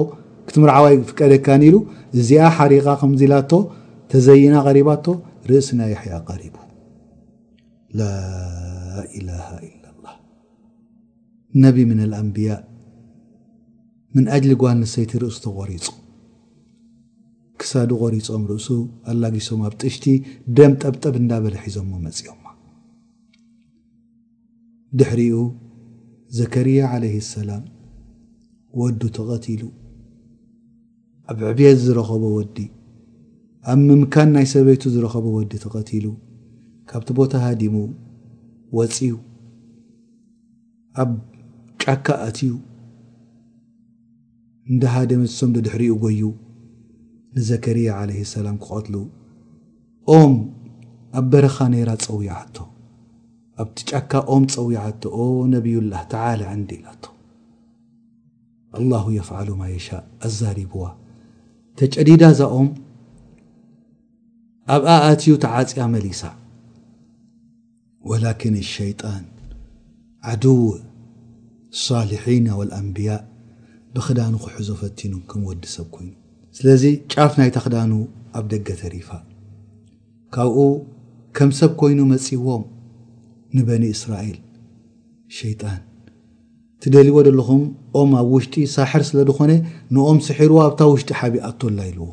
ክትምህርዓዋይ 0.47 0.95
ፍቀደካኒኢሉ 1.09 1.75
እዚኣ 2.19 2.43
ሓሪቃ 2.57 2.85
ከምዚ 3.01 3.21
ላቶ 3.31 3.51
ተዘይና 4.13 4.55
ቀሪባቶ 4.67 5.05
ርእስና 5.49 5.81
የሕያ 5.91 6.15
ቀሪቡ 6.29 6.55
ላ 7.99 8.05
ላሃ 9.27 9.47
ኢ 9.65 9.71
ላ 9.83 10.15
ነቢ 11.63 11.77
ምን 11.89 11.99
ልኣንብያ 12.11 12.49
ምን 14.15 14.25
ኣጅሊ 14.35 14.51
ጓል 14.61 14.75
ንሰይቲ 14.83 15.11
ርእሱ 15.21 15.37
ተቆሪፁ 15.45 15.85
ክሳዱ 17.61 17.91
ቆሪፆም 18.03 18.43
ርእሱ 18.51 18.67
ኣላጊሶም 19.11 19.61
ኣብ 19.67 19.73
ጥሽቲ 19.81 20.05
ደም 20.57 20.73
ጠብጠብ 20.81 21.15
እዳበለ 21.21 21.55
ሒዞሞ 21.65 21.91
መፅኦማ 22.05 22.41
ድሕሪኡ 24.99 25.37
ዘከርያ 26.39 26.85
ለይ 27.03 27.15
ሰላም 27.35 27.63
ወዱ 28.81 29.01
ተቐትሉ 29.17 29.61
ኣብ 31.31 31.39
ዕብት 31.49 31.79
ዝረኸቦ 31.83 32.23
ወዲ 32.37 32.57
ኣብ 33.71 33.79
ምምካን 33.87 34.29
ናይ 34.35 34.45
ሰበይቱ 34.51 34.83
ዝረኸቦ 34.95 35.25
ወዲ 35.37 35.51
ተኸቲሉ 35.63 36.05
ካብቲ 36.89 37.07
ቦታ 37.19 37.33
ሃዲሙ 37.45 37.75
ወፂዩ 38.77 39.13
ኣብ 41.03 41.11
ጫካ 41.81 42.07
ኣትዩ 42.27 42.51
እንዳ 44.69 44.83
ሃደመሶም 44.95 45.49
ዶድሕሪኡ 45.55 45.93
ጎዩ 46.03 46.21
ንዘከርያ 47.37 47.87
ዓለ 48.01 48.09
ሰላም 48.35 48.57
ክቐትሉ 48.65 48.95
ኦም 50.15 50.33
ኣብ 51.21 51.25
በረኻ 51.31 51.57
ነራ 51.73 51.89
ፀውያዓቶ 52.05 52.57
ኣብቲ 53.63 53.77
ጫካ 53.91 54.11
ኦም 54.35 54.45
ፀውያዓቶ 54.53 55.03
ኦ 55.23 55.25
ነብዩላህ 55.55 56.03
ተዓላ 56.13 56.41
ዕንዲ 56.57 56.69
ኢላቶ 56.81 57.03
ኣላሁ 58.79 59.05
የፍዓሉ 59.17 59.49
ማ 59.61 59.71
የሻ 59.73 59.87
ኣዛሪብዋ 60.29 60.83
ተጨዲዳ 61.79 62.23
ዛኦም 62.39 62.67
ኣብኣ 64.73 64.87
ኣትዩ 65.07 65.31
ተዓፅያ 65.43 65.83
መሊሳ 65.93 66.21
ወላኪን 68.09 68.55
ሸይጣን 68.75 69.23
ዓድው 70.31 70.59
ሳሊሒና 71.85 72.47
ወልአንብያ 72.59 73.09
ብክዳኑ 73.95 74.33
ክሑዞ 74.43 74.69
ፈቲኑ 74.81 75.13
ከምወዲ 75.31 75.63
ሰብ 75.75 75.87
ኮይኑ 75.95 76.13
ስለዚ 76.59 76.83
ጫፍ 77.13 77.33
ናይታ 77.39 77.57
ክዳኑ 77.65 77.91
ኣብ 78.37 78.45
ደገ 78.53 78.67
ተሪፋ 78.81 79.09
ካብኡ 80.35 80.59
ከም 81.39 81.51
ሰብ 81.59 81.71
ኮይኑ 81.81 81.99
መፅዎም 82.13 82.63
ንበኒ 83.57 83.83
እስራኤል 83.97 84.39
ሸይጣን 85.39 85.79
ትደሊዎ 86.83 87.17
ለኹም 87.37 87.61
ኦም 87.99 88.09
ኣብ 88.19 88.27
ውሽጢ 88.35 88.55
ሳሕር 88.75 89.03
ስለ 89.09 89.17
ድኾነ 89.29 89.51
ንኦም 89.95 90.17
ስሒርዎ 90.27 90.57
ኣብታ 90.67 90.81
ውሽጢ 90.93 91.09
ሓብ 91.19 91.35
ኣቶላ 91.49 91.79
ኢልዎ 91.91 92.07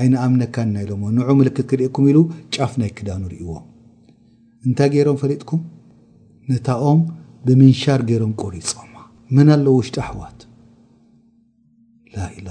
ዓይነ 0.00 0.14
ኣምነካ 0.26 0.54
ና 0.74 0.76
ኢሎዎ 0.84 1.08
ንዑ 1.16 1.26
ምልክት 1.40 1.66
ክርእኩም 1.70 2.06
ኢሉ 2.12 2.18
ጫፍ 2.54 2.72
ናይ 2.82 2.90
ክዳኑ 2.98 3.22
ርእዎም 3.32 3.64
እንታይ 4.66 4.88
ገይሮም 4.94 5.18
ፈሊጥኩም 5.22 5.60
ነታ 6.50 6.66
ኦም 6.90 7.00
ብምንሻር 7.46 8.00
ገይሮም 8.10 8.32
ቆሪፆማ 8.42 8.94
ምን 9.36 9.48
ኣለ 9.56 9.66
ውሽጢ 9.78 9.96
ኣሕዋት 10.06 10.40
ላላ 12.16 12.48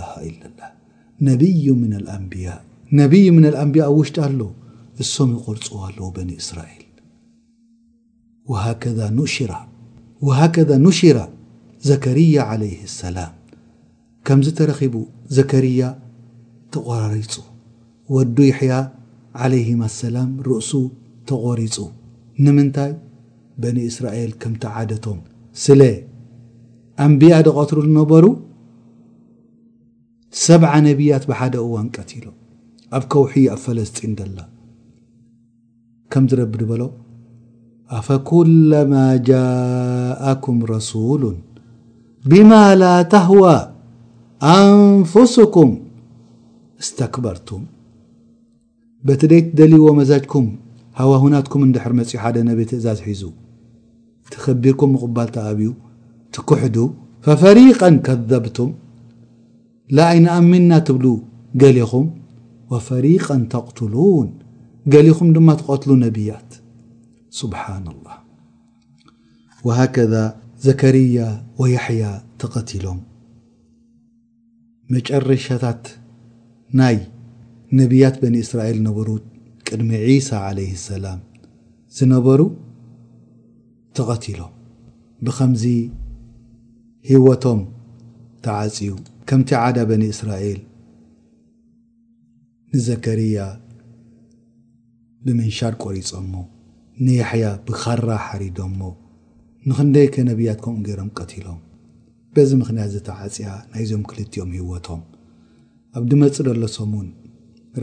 ላ 0.60 0.72
ነብይ 1.30 1.64
ምን 1.82 1.94
ኣንብያ 2.18 3.52
ኣብ 3.66 3.76
ውሽጢ 4.00 4.18
ኣሎ 4.28 4.40
እሶም 5.04 5.30
ይቆርፅዎ 5.38 5.76
ኣለዎ 5.90 6.08
በኒ 6.16 6.30
እስራኤል 6.44 6.80
ሃከ 8.64 8.84
እሽራ 9.28 9.52
ወሃከذ 10.28 10.70
ንሽራ 10.84 11.20
ዘከርያ 11.90 12.36
ለይ 12.62 12.74
ሰላም 13.00 13.32
ከምዝ 14.28 14.48
ተረኺቡ 14.58 14.96
ዘከርያ 15.38 15.82
ተቆራሪፁ 16.74 17.34
ወዱ 18.16 18.38
ይሕያ 18.52 18.74
ዓለይህም 19.44 19.82
ኣሰላም 19.90 20.30
ርእሱ 20.48 20.72
ተቆሪፁ 21.30 21.76
ንምንታይ 22.46 22.92
በኒ 23.64 23.78
እስራኤል 23.92 24.32
ከምቲ 24.44 24.64
ዓደቶም 24.82 25.20
ስለ 25.66 25.82
ኣንብያ 27.06 27.36
ደቐትሩ 27.48 27.78
ዝነበሩ 27.88 28.26
ሰብዓ 30.48 30.72
ነብያት 30.88 31.24
ብሓደ 31.32 31.56
እዋን 31.68 31.88
ቀቲሎ 31.98 32.28
ኣብ 32.98 33.04
ከውሒዪ 33.14 33.46
ኣብ 33.56 33.60
ፈለስጢን 33.66 34.14
ደላ 34.20 34.40
ከም 36.14 36.26
ዝረብ 36.32 36.54
ድበሎ 36.62 36.82
ኣፈኩማ 37.98 38.92
ጃ 39.30 39.40
ም 40.56 40.58
ረسل 40.76 41.24
ብማ 42.30 42.52
ላ 42.82 42.92
ተህዋى 43.14 43.56
ኣንፍስኩም 44.56 45.70
اስተክበርቱም 46.82 47.64
በቲደይ 49.08 49.42
ደልይዎ 49.60 49.88
መዛጅኩም 50.00 50.46
ሃዋውናትኩም 51.00 51.66
ንድሕር 51.70 51.94
መፅኡ 52.00 52.16
ሓደ 52.24 52.36
ነቤ 52.50 52.60
ትእዛዝ 52.70 53.00
ሒዙ 53.10 53.24
ትኽቢርኩም 54.34 54.92
ምቕባል 54.96 55.30
ተኣብዩ 55.36 55.70
ትኩሕዱ 56.38 56.78
فፈሪቀ 57.28 57.80
ከذብቱም 58.08 58.72
ላይንኣሚና 59.98 60.72
ትብሉ 60.88 61.06
ገሊኹም 61.64 62.08
وፈሪቀን 62.74 63.42
ተقትሉን 63.54 64.30
ገሊኹም 64.96 65.30
ድማ 65.38 65.50
ትቐትሉ 65.62 65.92
ነቢያት 66.08 66.50
ስብሓن 67.40 67.86
الላه 67.94 68.16
ወሃከذ 69.68 70.14
ዘከርያ 70.64 71.18
ወያሕያ 71.60 72.06
ተቐቲሎም 72.42 72.98
መጨረሻታት 74.94 75.84
ናይ 76.80 76.98
ነብያት 77.80 78.16
በን 78.22 78.36
እስራኤል 78.42 78.80
ነበሩት 78.88 79.24
ቅድሚ 79.68 79.90
ዒሳ 80.08 80.32
ዓለይ 80.48 80.70
ሰላም 80.90 81.20
ዝነበሩ 81.98 82.42
ተቐቲሎም 84.00 84.52
ብከምዚ 85.28 85.64
ህወቶም 87.12 87.62
ተዓፅዩ 88.48 88.92
ከምቲ 89.30 89.50
ዓዳ 89.64 89.78
በኒ 89.92 90.04
እስራኤል 90.16 90.60
ንዘከርያ 92.76 93.38
ብምንሻድ 95.26 95.76
ቆሪፆሞ 95.86 96.34
ንያሕያ 97.06 97.46
ብኻራ 97.70 98.08
ሓሪዶሞ 98.28 98.82
ንክንደይ 99.70 100.08
ከ 100.14 100.24
ነቢያት 100.30 100.58
ከምኡ 100.64 100.80
ገይሮም 100.88 101.10
ቀቲሎም 101.18 101.60
በዚ 102.36 102.50
ምኽንያት 102.62 102.90
ዘታዓፅያ 102.94 103.48
ናይ 103.74 103.84
ዞም 103.90 104.02
ክልቲኦም 104.10 104.50
ህወቶም 104.56 105.02
ኣብዲመፅ 105.98 106.38
ደሎሶምን 106.48 107.08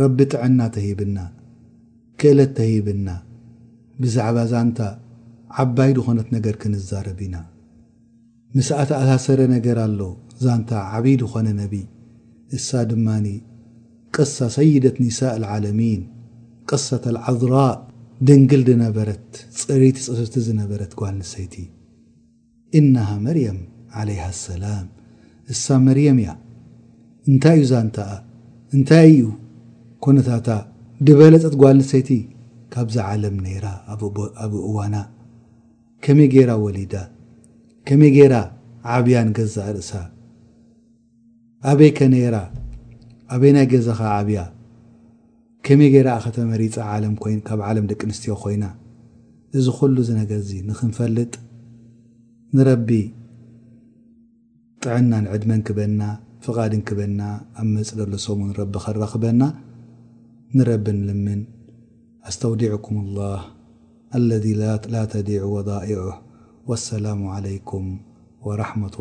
ረቢ 0.01 0.19
ጥዕና 0.33 0.61
ተሂብና 0.75 1.19
ክእለት 2.21 2.53
ተሂብና 2.59 3.09
ብዛዕባ 4.03 4.39
ዛንታ 4.53 4.81
ዓባይዲ 5.63 5.97
ኾነት 6.07 6.29
ነገር 6.37 6.55
ክንዛረብኢና 6.65 7.37
ምስኣት 8.57 8.91
ኣሳሰረ 9.01 9.41
ነገር 9.57 9.79
ኣሎ 9.87 10.01
ዛንታ 10.45 10.71
ዓብድ 10.97 11.23
ኾነ 11.33 11.47
ነቢይ 11.63 11.87
እሳ 12.59 12.69
ድማኒ 12.91 13.27
ቅሳ 14.17 14.37
ሰይደት 14.59 14.97
ኒሳ 15.07 15.19
አልዓለሚን 15.37 16.03
ቅሳት 16.73 17.05
ኣልዓዝራእ 17.15 17.75
ድንግል 18.29 18.63
ድነበረት 18.69 19.27
ፅሪቲ 19.61 19.97
ፅፍርቲ 20.07 20.35
ዝነበረት 20.47 20.91
ጓል 21.01 21.13
ንሰይቲ 21.21 21.55
እናሃ 22.79 23.11
መርያም 23.27 23.61
ዓለይሃ 24.01 24.25
ኣሰላም 24.33 24.87
እሳ 25.53 25.65
መርየም 25.87 26.19
እያ 26.23 26.31
እንታይ 27.31 27.57
እዩ 27.61 27.65
ዛንተኣ 27.73 28.11
እንታይ 28.77 29.07
እዩ 29.13 29.25
ኮነታታ 30.07 30.49
ድበለፀት 31.07 31.55
ጓል 31.63 31.77
ንሰይቲ 31.81 32.11
ካብዛ 32.75 32.97
ዓለም 33.13 33.37
ነይራ 33.47 33.67
ኣብ 33.93 34.55
እዋና 34.69 34.97
ከመይ 36.07 36.29
ገይራ 36.35 36.51
ወሊዳ 36.65 36.95
ከመይ 37.89 38.13
ገይራ 38.19 38.35
ዓብያን 38.97 39.29
ገዛእ 39.39 39.71
ርእሳ 39.77 39.93
ኣበይ 41.71 41.91
ከ 41.99 42.09
ነይራ 42.15 42.37
ኣበይ 43.35 43.53
ናይ 43.57 43.67
ገዛኻ 43.73 44.01
ዓብያ 44.21 44.41
ከመይ 45.67 45.89
ጌይራኣ 45.95 46.19
ኸተ 46.25 46.37
መሪፃ 46.51 46.75
ካብ 47.47 47.61
ዓለም 47.69 47.87
ደቂ 47.91 48.01
ኣንስትዮ 48.09 48.35
ኮይና 48.43 48.65
እዚ 49.59 49.67
ኩሉ 49.79 49.97
ዚ 50.09 50.11
ነገር 50.21 50.41
ዚ 50.49 50.53
ንክንፈልጥ 50.69 51.33
ንረቢ 52.57 52.89
ጥዕና 54.85 55.13
ንዕድመን 55.25 55.61
ክበና 55.69 56.03
ፍቓድን 56.45 56.83
ክበና 56.89 57.21
ኣብ 57.61 57.67
መፅለሎሰሙ 57.77 58.39
ንረቢ 58.51 58.75
ከረክበና 58.85 59.43
ንረቢ 60.57 60.87
ንልምን 60.99 61.41
ኣስተውዲዕኩም 62.29 62.97
ላህ 63.17 63.43
ለذ 64.29 64.47
ላ 64.95 64.99
ተዲዑ 65.15 65.43
ወضኢዑ 65.57 66.03
ወሰላሙ 66.71 67.21
ዓለይኩም 67.37 67.87
ወረሕመት 68.49 68.97